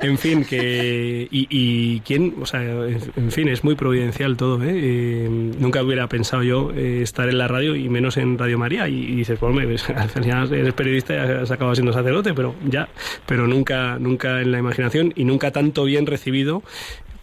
[0.00, 1.28] en fin, que.
[1.30, 4.70] Y, y, quién, o sea, en fin, es muy providencial todo, ¿eh?
[4.72, 8.88] eh nunca hubiera pensado yo eh, estar en la radio y menos en Radio María.
[8.88, 12.54] Y, y dices, pues, hombre, al final eres periodista y has acabado siendo sacerdote, pero
[12.66, 12.88] ya.
[13.26, 16.62] Pero nunca, nunca en la imaginación y nunca tanto bien recibido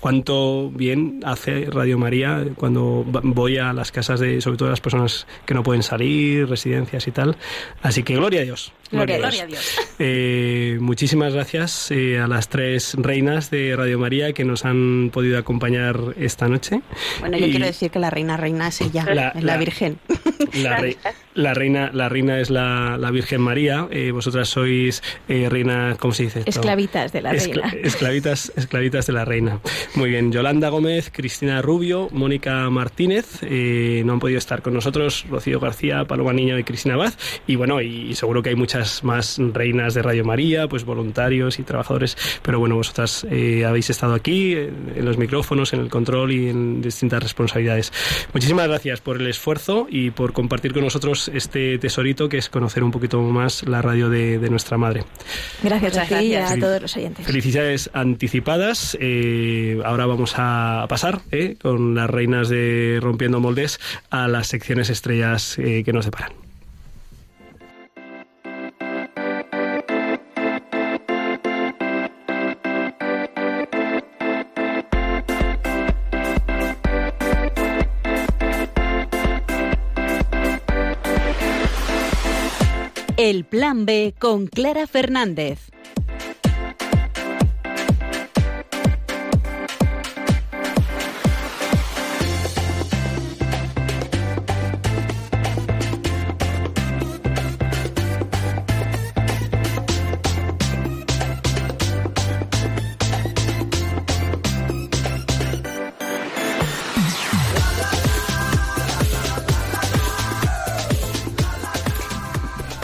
[0.06, 5.26] cuánto bien hace Radio María cuando voy a las casas de, sobre todo las personas
[5.47, 7.38] que no pueden salir, residencias y tal.
[7.82, 8.72] Así que gloria a Dios.
[8.91, 9.77] Gloria a Dios.
[9.99, 15.38] Eh, muchísimas gracias eh, a las tres reinas de Radio María que nos han podido
[15.38, 16.81] acompañar esta noche.
[17.19, 19.57] Bueno, yo Y quiero decir que la reina reina es ella, La- es la, la-
[19.57, 19.97] Virgen.
[20.53, 20.97] La, rei-
[21.33, 23.88] la reina, la reina es la, la Virgen María.
[23.91, 26.39] eh, vosotras sois eh, reina, ¿cómo se dice?
[26.39, 26.51] esto?
[26.51, 27.88] Esclavitas de la Escla- reina.
[27.88, 29.59] Esclavitas, esclavitas de la reina.
[29.95, 35.25] Muy bien, Yolanda Gómez, Cristina Rubio, Mónica Martínez, eh, no han podido estar con nosotros,
[35.29, 37.17] Rocío García, Paloma Niño y Cristina Baz.
[37.47, 41.63] Y bueno, y seguro que hay muchas más reinas de Radio María, pues voluntarios y
[41.63, 42.17] trabajadores.
[42.41, 46.49] Pero bueno, vosotras eh, habéis estado aquí, eh, en los micrófonos, en el control y
[46.49, 47.91] en distintas responsabilidades.
[48.33, 52.83] Muchísimas gracias por el esfuerzo y por compartir con nosotros este tesorito que es conocer
[52.83, 55.03] un poquito más la radio de, de nuestra madre.
[55.63, 56.57] Gracias Muchas a ti y gracias.
[56.57, 57.25] a todos los oyentes.
[57.25, 58.97] Felicidades anticipadas.
[58.99, 63.79] Eh, ahora vamos a pasar eh, con las reinas de Rompiendo Moldes
[64.09, 66.45] a las secciones estrellas eh, que nos deparan.
[83.26, 85.71] El Plan B con Clara Fernández.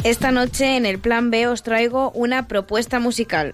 [0.03, 3.53] Esta noche en el Plan B os traigo una propuesta musical.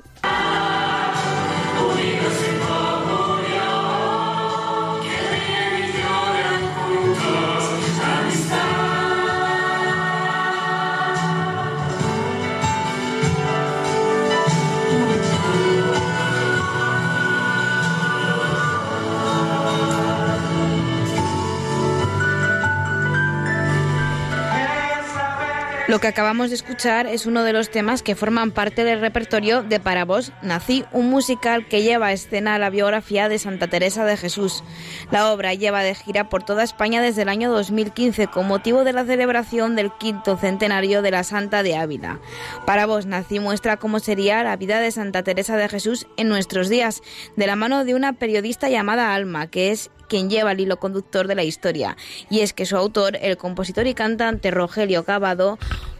[25.87, 29.63] Lo que acabamos de escuchar es uno de los temas que forman parte del repertorio
[29.63, 34.03] de Para vos Nací, un musical que lleva a escena la biografía de Santa Teresa
[34.03, 34.65] de Jesús.
[35.11, 38.91] La obra lleva de gira por toda España desde el año 2015 con motivo de
[38.91, 42.19] la celebración del quinto centenario de la Santa de Ávila.
[42.65, 46.67] Para vos Nací muestra cómo sería la vida de Santa Teresa de Jesús en nuestros
[46.67, 47.01] días,
[47.37, 51.27] de la mano de una periodista llamada Alma, que es quien lleva el hilo conductor
[51.27, 51.97] de la historia.
[52.29, 55.57] Y es que su autor, el compositor y cantante Rogelio Cavado,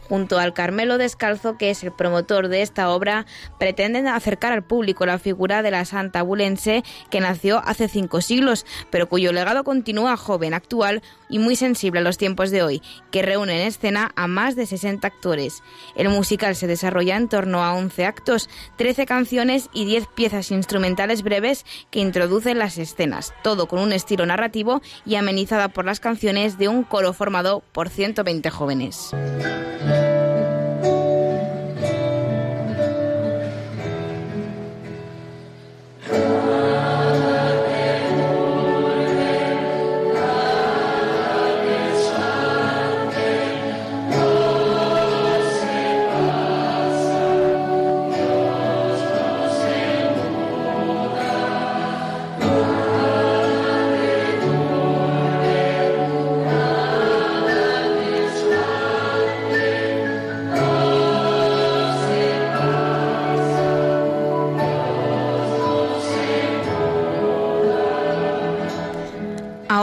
[0.08, 3.26] junto al Carmelo Descalzo, que es el promotor de esta obra,
[3.58, 8.66] pretenden acercar al público la figura de la santa bulense que nació hace cinco siglos,
[8.90, 13.22] pero cuyo legado continúa joven, actual y muy sensible a los tiempos de hoy, que
[13.22, 15.62] reúne en escena a más de 60 actores.
[15.96, 21.22] El musical se desarrolla en torno a 11 actos, 13 canciones y 10 piezas instrumentales
[21.22, 26.58] breves que introducen las escenas, todo con un estilo narrativo y amenizada por las canciones
[26.58, 29.10] de un coro formado por 120 jóvenes.
[36.08, 36.57] God.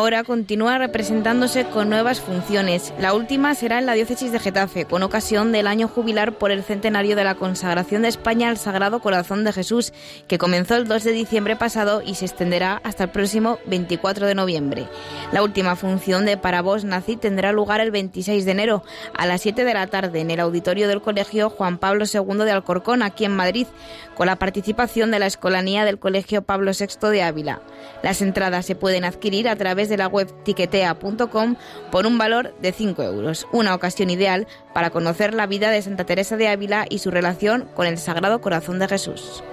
[0.05, 2.93] Ahora continúa representándose con nuevas funciones.
[2.99, 6.61] La última será en la diócesis de Getafe, con ocasión del año jubilar por el
[6.61, 9.93] centenario de la consagración de España al Sagrado Corazón de Jesús,
[10.27, 14.35] que comenzó el 2 de diciembre pasado y se extenderá hasta el próximo 24 de
[14.35, 14.87] noviembre.
[15.31, 18.83] La última función de Para vos Nací tendrá lugar el 26 de enero
[19.15, 22.51] a las 7 de la tarde en el auditorio del Colegio Juan Pablo II de
[22.51, 23.65] Alcorcón, aquí en Madrid,
[24.13, 27.61] con la participación de la Escolanía del Colegio Pablo VI de Ávila.
[28.03, 31.55] Las entradas se pueden adquirir a través de la web tiquetea.com
[31.91, 33.47] por un valor de 5 euros.
[33.51, 37.69] Una ocasión ideal para conocer la vida de Santa Teresa de Ávila y su relación
[37.73, 39.43] con el Sagrado Corazón de Jesús.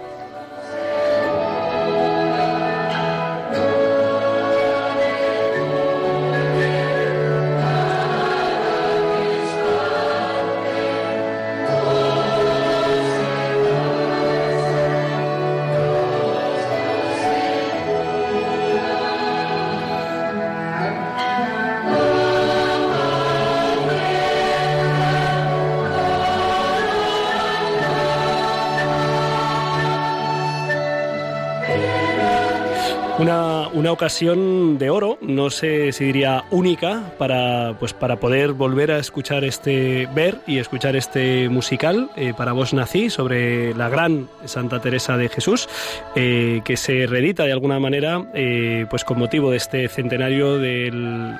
[33.82, 38.98] Una, ocasión de oro, no sé si diría única, para, pues, para poder volver a
[38.98, 44.80] escuchar este, ver y escuchar este musical, eh, Para vos nací, sobre la gran Santa
[44.80, 45.68] Teresa de Jesús,
[46.14, 50.90] eh, que se reedita de alguna manera eh, pues con motivo de este centenario de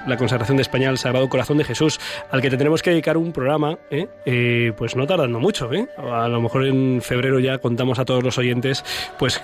[0.07, 3.33] la consagración de España al Sagrado Corazón de Jesús, al que tenemos que dedicar un
[3.33, 3.79] programa,
[4.77, 8.85] pues no tardando mucho, a lo mejor en febrero ya contamos a todos los oyentes
[9.19, 9.41] pues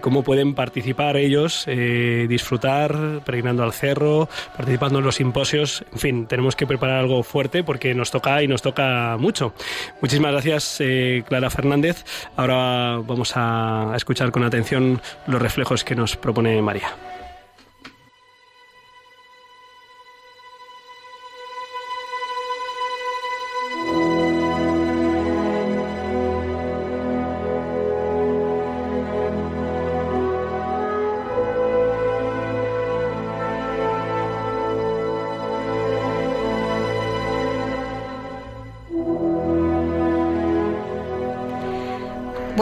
[0.00, 5.84] cómo pueden participar ellos eh, disfrutar, peregrinando al cerro, participando en los simposios.
[5.92, 9.54] En fin, tenemos que preparar algo fuerte porque nos toca y nos toca mucho.
[10.00, 12.04] Muchísimas gracias, eh, Clara Fernández.
[12.36, 16.90] Ahora vamos a escuchar con atención los reflejos que nos propone María.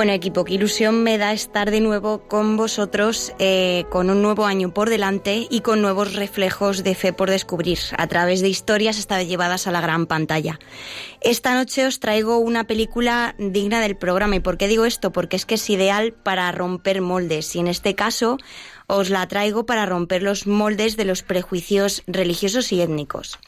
[0.01, 4.47] Bueno, equipo, qué ilusión me da estar de nuevo con vosotros, eh, con un nuevo
[4.47, 9.07] año por delante y con nuevos reflejos de fe por descubrir, a través de historias
[9.07, 10.59] vez llevadas a la gran pantalla.
[11.21, 14.37] Esta noche os traigo una película digna del programa.
[14.37, 15.13] ¿Y por qué digo esto?
[15.13, 17.55] Porque es que es ideal para romper moldes.
[17.55, 18.39] Y en este caso
[18.91, 23.39] os la traigo para romper los moldes de los prejuicios religiosos y étnicos.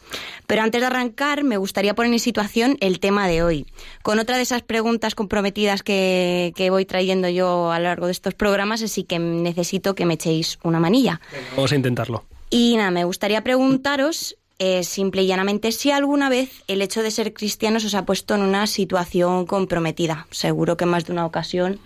[0.46, 3.66] Pero antes de arrancar, me gustaría poner en situación el tema de hoy,
[4.02, 8.34] con otra de esas preguntas comprometidas que, voy trayendo yo a lo largo de estos
[8.34, 11.20] programas, así que necesito que me echéis una manilla.
[11.56, 12.24] Vamos a intentarlo.
[12.48, 17.10] Y nada, me gustaría preguntaros eh, simple y llanamente si alguna vez el hecho de
[17.10, 20.26] ser cristianos os ha puesto en una situación comprometida.
[20.30, 21.80] Seguro que más de una ocasión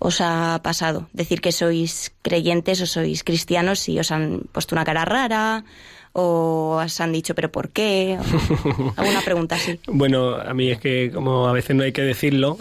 [0.00, 1.08] os ha pasado?
[1.12, 5.62] Decir que sois creyentes o sois cristianos y os han puesto una cara rara
[6.12, 8.18] o os han dicho pero ¿por qué?
[8.96, 9.78] alguna pregunta así.
[9.86, 12.58] Bueno, a mí es que como a veces no hay que decirlo.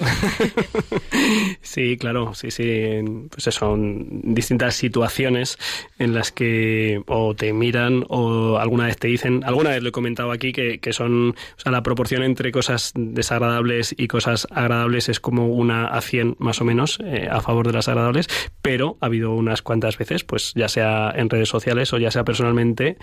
[1.61, 5.57] sí, claro, sí, sí, pues eso, son distintas situaciones
[5.97, 9.91] en las que o te miran o alguna vez te dicen, alguna vez lo he
[9.91, 15.09] comentado aquí que, que son, o sea, la proporción entre cosas desagradables y cosas agradables
[15.09, 18.27] es como una a cien más o menos eh, a favor de las agradables,
[18.61, 22.23] pero ha habido unas cuantas veces, pues ya sea en redes sociales o ya sea
[22.23, 22.97] personalmente,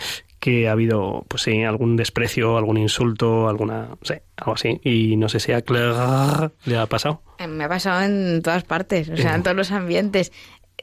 [0.47, 4.81] que ha habido, pues sí, algún desprecio, algún insulto, alguna, sé, algo así.
[4.85, 7.21] Y no sé si a Claire le ha pasado.
[7.41, 10.31] Eh, me ha pasado en todas partes, o sea, en todos los ambientes.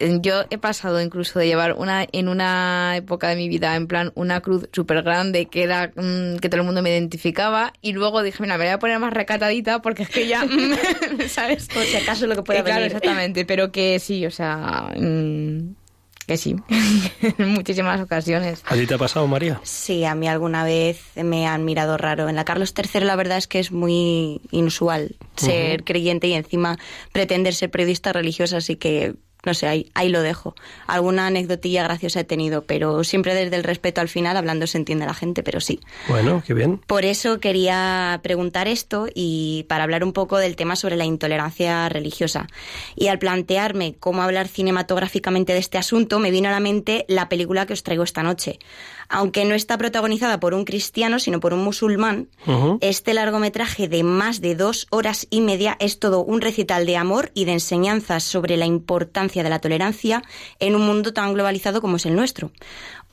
[0.02, 3.88] Eh, yo he pasado incluso de llevar una en una época de mi vida en
[3.88, 7.94] plan una cruz súper grande que era mm, que todo el mundo me identificaba y
[7.94, 10.48] luego dije mira me voy a poner más recatadita porque es que ya
[11.30, 15.76] sabes por si acaso lo que pueda venir exactamente pero que sí o sea mm,
[16.26, 16.56] que sí,
[17.38, 18.64] en muchísimas ocasiones.
[18.66, 19.60] ¿A ti te ha pasado, María?
[19.64, 22.30] Sí, a mí alguna vez me han mirado raro.
[22.30, 26.78] En la Carlos III la verdad es que es muy inusual ser creyente y encima
[27.12, 29.16] pretender ser periodista religiosa, así que
[29.46, 30.56] no sé, ahí, ahí lo dejo.
[30.88, 35.06] Alguna anecdotilla graciosa he tenido, pero siempre desde el respeto al final, hablando se entiende
[35.06, 35.80] la gente, pero sí.
[36.08, 36.78] Bueno, qué bien.
[36.78, 41.90] Por eso quería preguntar esto y para hablar un poco del tema sobre la intolerancia
[41.90, 42.48] religiosa.
[42.96, 47.28] Y al plantearme cómo hablar cinematográficamente de este asunto, me vino a la mente la
[47.28, 48.60] película que os traigo esta noche
[49.10, 52.30] aunque no está protagonizada por un cristiano, sino por un musulmán,
[52.82, 57.32] este largometraje de más de dos horas y media es todo un recital de amor
[57.34, 60.24] y de enseñanzas sobre la importancia de la tolerancia
[60.60, 62.52] en un mundo tan globalizado como es el nuestro.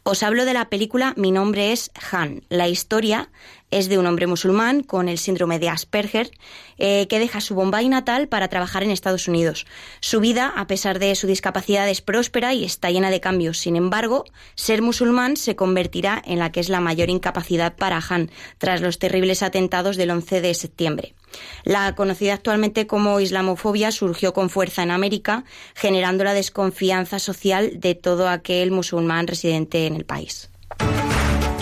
[0.03, 2.43] Os hablo de la película Mi nombre es Han.
[2.49, 3.31] La historia
[3.71, 6.31] es de un hombre musulmán con el síndrome de Asperger
[6.79, 9.67] eh, que deja su Bombay natal para trabajar en Estados Unidos.
[10.01, 13.59] Su vida, a pesar de su discapacidad, es próspera y está llena de cambios.
[13.59, 14.25] Sin embargo,
[14.55, 18.99] ser musulmán se convertirá en la que es la mayor incapacidad para Han tras los
[18.99, 21.15] terribles atentados del 11 de septiembre.
[21.65, 27.95] La conocida actualmente como islamofobia surgió con fuerza en América, generando la desconfianza social de
[27.95, 30.51] todo aquel musulmán residente en el país.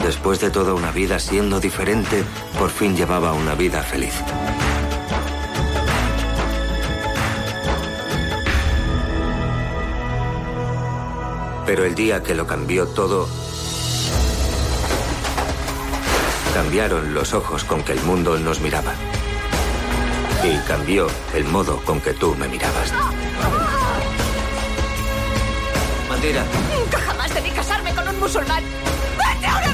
[0.03, 2.25] Después de toda una vida siendo diferente,
[2.59, 4.15] por fin llevaba una vida feliz.
[11.67, 13.29] Pero el día que lo cambió todo,
[16.55, 18.95] cambiaron los ojos con que el mundo nos miraba.
[20.45, 22.93] Y cambió el modo con que tú me mirabas.
[26.11, 26.45] Mentira.
[26.79, 28.63] Nunca jamás debí casarme con un musulmán.
[29.17, 29.69] ¡Vete ahora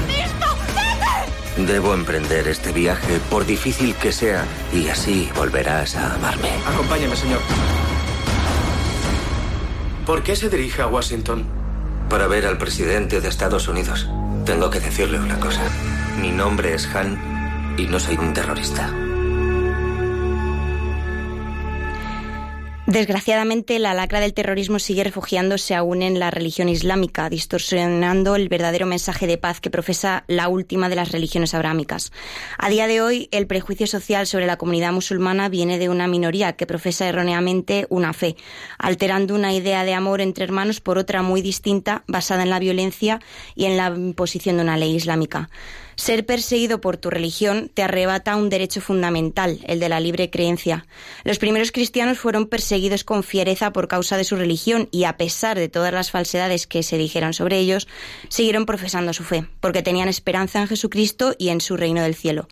[1.57, 6.49] Debo emprender este viaje, por difícil que sea, y así volverás a amarme.
[6.67, 7.39] Acompáñame, señor.
[10.05, 11.45] ¿Por qué se dirige a Washington?
[12.09, 14.07] para ver al presidente de Estados Unidos.
[14.45, 15.61] Tengo que decirle una cosa.
[16.21, 19.04] Mi nombre es Han y no soy un terrorista.
[22.95, 28.85] Desgraciadamente, la lacra del terrorismo sigue refugiándose aún en la religión islámica, distorsionando el verdadero
[28.85, 32.13] mensaje de paz que profesa la última de las religiones abrámicas.
[32.57, 36.53] A día de hoy, el prejuicio social sobre la comunidad musulmana viene de una minoría
[36.53, 38.37] que profesa erróneamente una fe,
[38.77, 43.19] alterando una idea de amor entre hermanos por otra muy distinta, basada en la violencia
[43.55, 45.49] y en la imposición de una ley islámica.
[45.95, 50.85] Ser perseguido por tu religión te arrebata un derecho fundamental, el de la libre creencia.
[51.23, 55.57] Los primeros cristianos fueron perseguidos con fiereza por causa de su religión y a pesar
[55.57, 57.87] de todas las falsedades que se dijeron sobre ellos,
[58.27, 62.47] siguieron profesando su fe, porque tenían esperanza en Jesucristo y en su reino del cielo.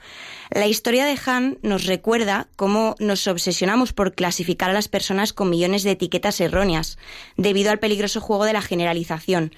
[0.49, 5.49] La historia de Han nos recuerda cómo nos obsesionamos por clasificar a las personas con
[5.49, 6.97] millones de etiquetas erróneas,
[7.37, 9.53] debido al peligroso juego de la generalización.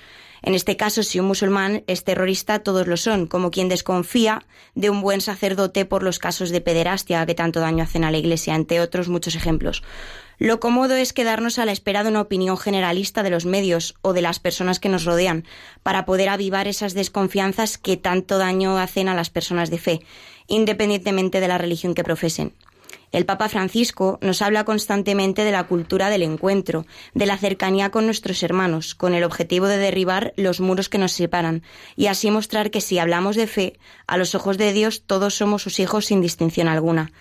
[0.45, 4.91] En este caso, si un musulmán es terrorista, todos lo son, como quien desconfía de
[4.91, 8.53] un buen sacerdote por los casos de pederastia que tanto daño hacen a la Iglesia,
[8.53, 9.81] entre otros muchos ejemplos.
[10.37, 14.13] Lo cómodo es quedarnos a la espera de una opinión generalista de los medios o
[14.13, 15.45] de las personas que nos rodean,
[15.81, 20.01] para poder avivar esas desconfianzas que tanto daño hacen a las personas de fe,
[20.45, 22.53] independientemente de la religión que profesen.
[23.15, 28.05] El Papa Francisco nos habla constantemente de la cultura del encuentro, de la cercanía con
[28.05, 31.63] nuestros hermanos, con el objetivo de derribar los muros que nos separan,
[31.95, 35.61] y así mostrar que si hablamos de fe, a los ojos de Dios todos somos
[35.61, 37.13] sus hijos sin distinción alguna.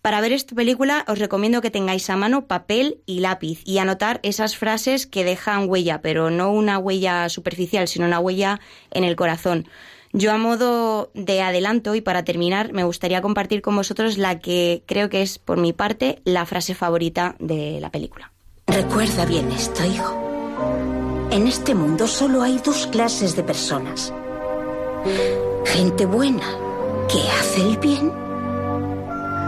[0.00, 4.20] Para ver esta película os recomiendo que tengáis a mano papel y lápiz y anotar
[4.22, 8.60] esas frases que dejan huella, pero no una huella superficial, sino una huella
[8.92, 9.66] en el corazón.
[10.14, 14.82] Yo a modo de adelanto y para terminar me gustaría compartir con vosotros la que
[14.86, 18.30] creo que es por mi parte la frase favorita de la película.
[18.66, 21.28] Recuerda bien esto, hijo.
[21.30, 24.12] En este mundo solo hay dos clases de personas.
[25.64, 26.46] Gente buena,
[27.10, 28.12] que hace el bien,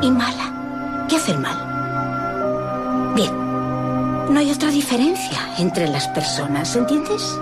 [0.02, 3.14] y mala, que hace el mal.
[3.14, 3.32] Bien,
[4.32, 7.38] no hay otra diferencia entre las personas, ¿entiendes?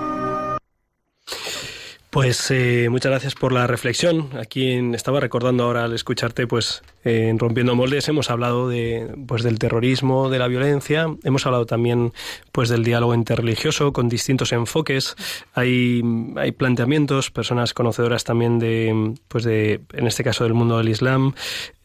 [2.13, 4.29] Pues eh, muchas gracias por la reflexión.
[4.39, 9.59] Aquí estaba recordando ahora al escucharte, pues en Rompiendo Moldes hemos hablado de, pues, del
[9.59, 12.13] terrorismo, de la violencia, hemos hablado también
[12.53, 15.17] pues del diálogo interreligioso con distintos enfoques.
[15.55, 16.03] Hay,
[16.37, 21.35] hay planteamientos, personas conocedoras también de, pues de, en este caso del mundo del Islam,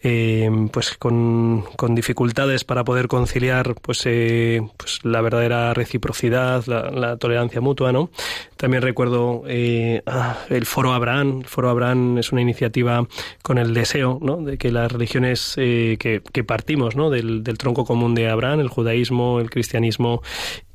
[0.03, 7.18] eh, pues con, con, dificultades para poder conciliar pues, eh, pues la verdadera reciprocidad, la,
[7.18, 8.11] tolerancia mutua, ¿no?
[8.57, 11.39] También recuerdo eh, ah, el Foro Abraham.
[11.39, 13.07] El Foro Abraham es una iniciativa
[13.41, 14.38] con el deseo ¿no?
[14.38, 19.49] de que las religiones que, que, partimos del tronco común de Abraham, el judaísmo, el
[19.49, 20.22] cristianismo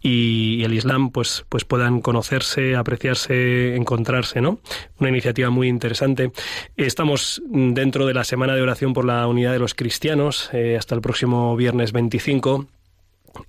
[0.00, 4.58] y, el Islam pues, pues puedan conocerse, apreciarse, encontrarse, ¿no?
[4.98, 6.32] Una iniciativa muy interesante.
[6.76, 10.94] Estamos dentro de la Semana de Oración por la Unidad de los Cristianos eh, hasta
[10.94, 12.66] el próximo viernes 25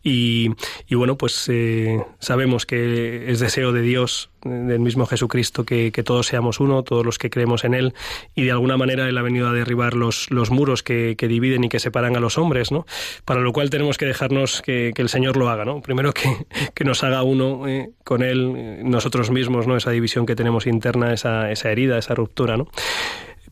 [0.03, 0.49] y,
[0.91, 6.59] bueno, pues eh, sabemos que es deseo de Dios, del mismo Jesucristo, que, todos seamos
[6.59, 7.93] uno, todos los que creemos en Él,
[8.35, 11.79] y de alguna manera Él ha venido a derribar los, muros que, dividen y que
[11.79, 12.85] separan a los hombres, ¿no?
[13.25, 15.81] Para lo cual tenemos que dejarnos que, el Señor lo haga, ¿no?
[15.81, 19.77] Primero que, que nos haga uno eh, con Él, nosotros mismos, ¿no?
[19.77, 22.67] Esa división que tenemos interna, esa herida, esa ruptura, ¿no?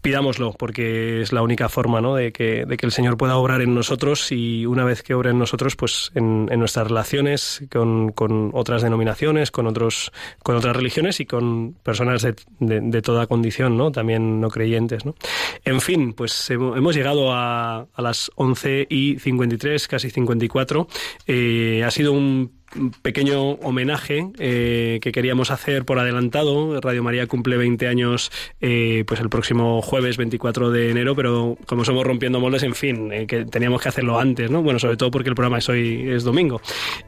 [0.02, 2.16] Pidámoslo, porque es la única forma ¿no?
[2.16, 5.32] de, que, de que el Señor pueda obrar en nosotros y una vez que obra
[5.32, 10.12] en nosotros, pues en, en nuestras relaciones con, con, otras denominaciones, con, otros,
[10.44, 13.92] con otras religiones y con personas de, de, toda condición, ¿no?
[13.92, 15.06] también no creyentes.
[15.06, 15.16] ¿no?
[15.64, 20.88] En fin, pues hemos llegado a, a las 11 y 53, casi 54.
[21.28, 22.61] Eh, ha sido un
[23.02, 26.80] pequeño homenaje eh, que queríamos hacer por adelantado.
[26.82, 31.86] Radio María cumple 20 años eh, pues el próximo jueves 24 de enero, pero como
[31.86, 34.62] somos rompiendo moldes, en fin, eh, que teníamos que hacerlo antes, ¿no?
[34.62, 36.62] Bueno, sobre todo porque el programa es hoy es domingo.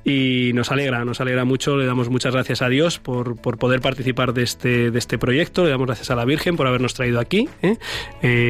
[0.03, 3.82] Y nos alegra, nos alegra mucho, le damos muchas gracias a Dios por, por poder
[3.82, 7.20] participar de este, de este proyecto, le damos gracias a la Virgen por habernos traído
[7.20, 7.47] aquí,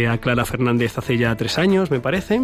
[0.07, 2.41] a Clara Fernández hace ya tres años, me parece,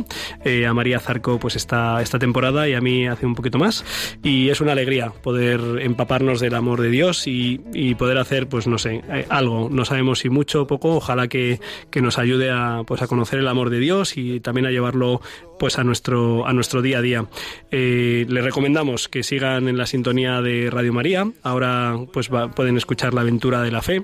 [0.67, 3.83] a María Zarco pues esta, esta temporada y a mí hace un poquito más.
[4.23, 7.59] Y es una alegría poder empaparnos del amor de Dios y,
[7.97, 9.69] poder hacer, pues no sé, eh, algo.
[9.69, 10.95] No sabemos si mucho o poco.
[10.95, 11.59] Ojalá que,
[12.01, 15.21] nos ayude a, pues, a conocer el amor de Dios y también a llevarlo
[15.59, 17.25] pues a nuestro a nuestro día a día.
[17.71, 21.29] Eh, les recomendamos que sigan en la sintonía de Radio María.
[21.43, 24.03] Ahora pues pueden escuchar la aventura de la fe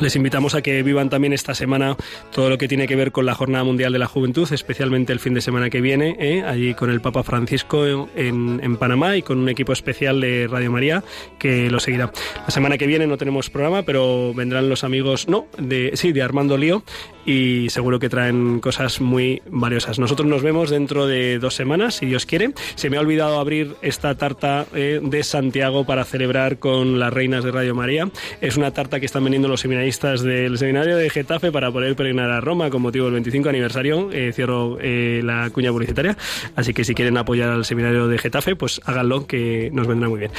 [0.00, 1.96] Les invitamos a que vivan también esta semana
[2.32, 5.20] todo lo que tiene que ver con la Jornada Mundial de la Juventud, especialmente el
[5.20, 6.42] fin de semana que viene, ¿eh?
[6.42, 7.86] allí con el Papa Francisco
[8.16, 11.04] en, en, Panamá y con un equipo especial de Radio María
[11.38, 12.10] que lo seguirá.
[12.38, 16.22] La semana que viene no tenemos programa, pero vendrán los amigos, no, de, sí, de
[16.22, 16.82] Armando Lío
[17.24, 19.98] y seguro que traen cosas muy valiosas.
[19.98, 22.52] Nosotros nos vemos dentro de dos semanas, si Dios quiere.
[22.74, 27.44] Se me ha olvidado abrir esta tarta eh, de Santiago para celebrar con las reinas
[27.44, 28.08] de Radio María.
[28.40, 32.30] Es una tarta que están vendiendo los seminarios del seminario de Getafe para poder peregrinar
[32.30, 34.10] a Roma con motivo del 25 aniversario.
[34.12, 36.16] Eh, cierro eh, la cuña publicitaria.
[36.56, 40.20] Así que si quieren apoyar al seminario de Getafe, pues háganlo, que nos vendrá muy
[40.20, 40.30] bien.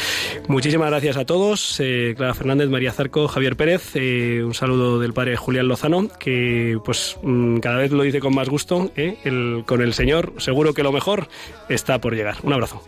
[0.48, 1.82] Muchísimas gracias a todos.
[2.16, 3.96] Clara Fernández, María Zarco, Javier Pérez.
[3.96, 8.50] un saludo del padre Julián Lozano, que pues mm, cada vez lo dice con más
[8.50, 8.92] gusto.
[8.96, 11.28] El, con el Señor, seguro que lo mejor
[11.70, 12.38] está por llegar.
[12.44, 12.82] Un abrazo.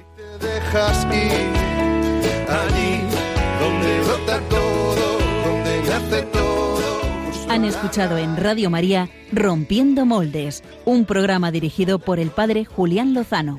[7.49, 13.57] Han escuchado en Radio María Rompiendo Moldes, un programa dirigido por el padre Julián Lozano.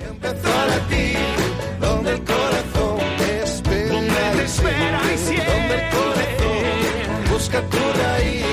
[7.30, 8.47] Busca tu raíz.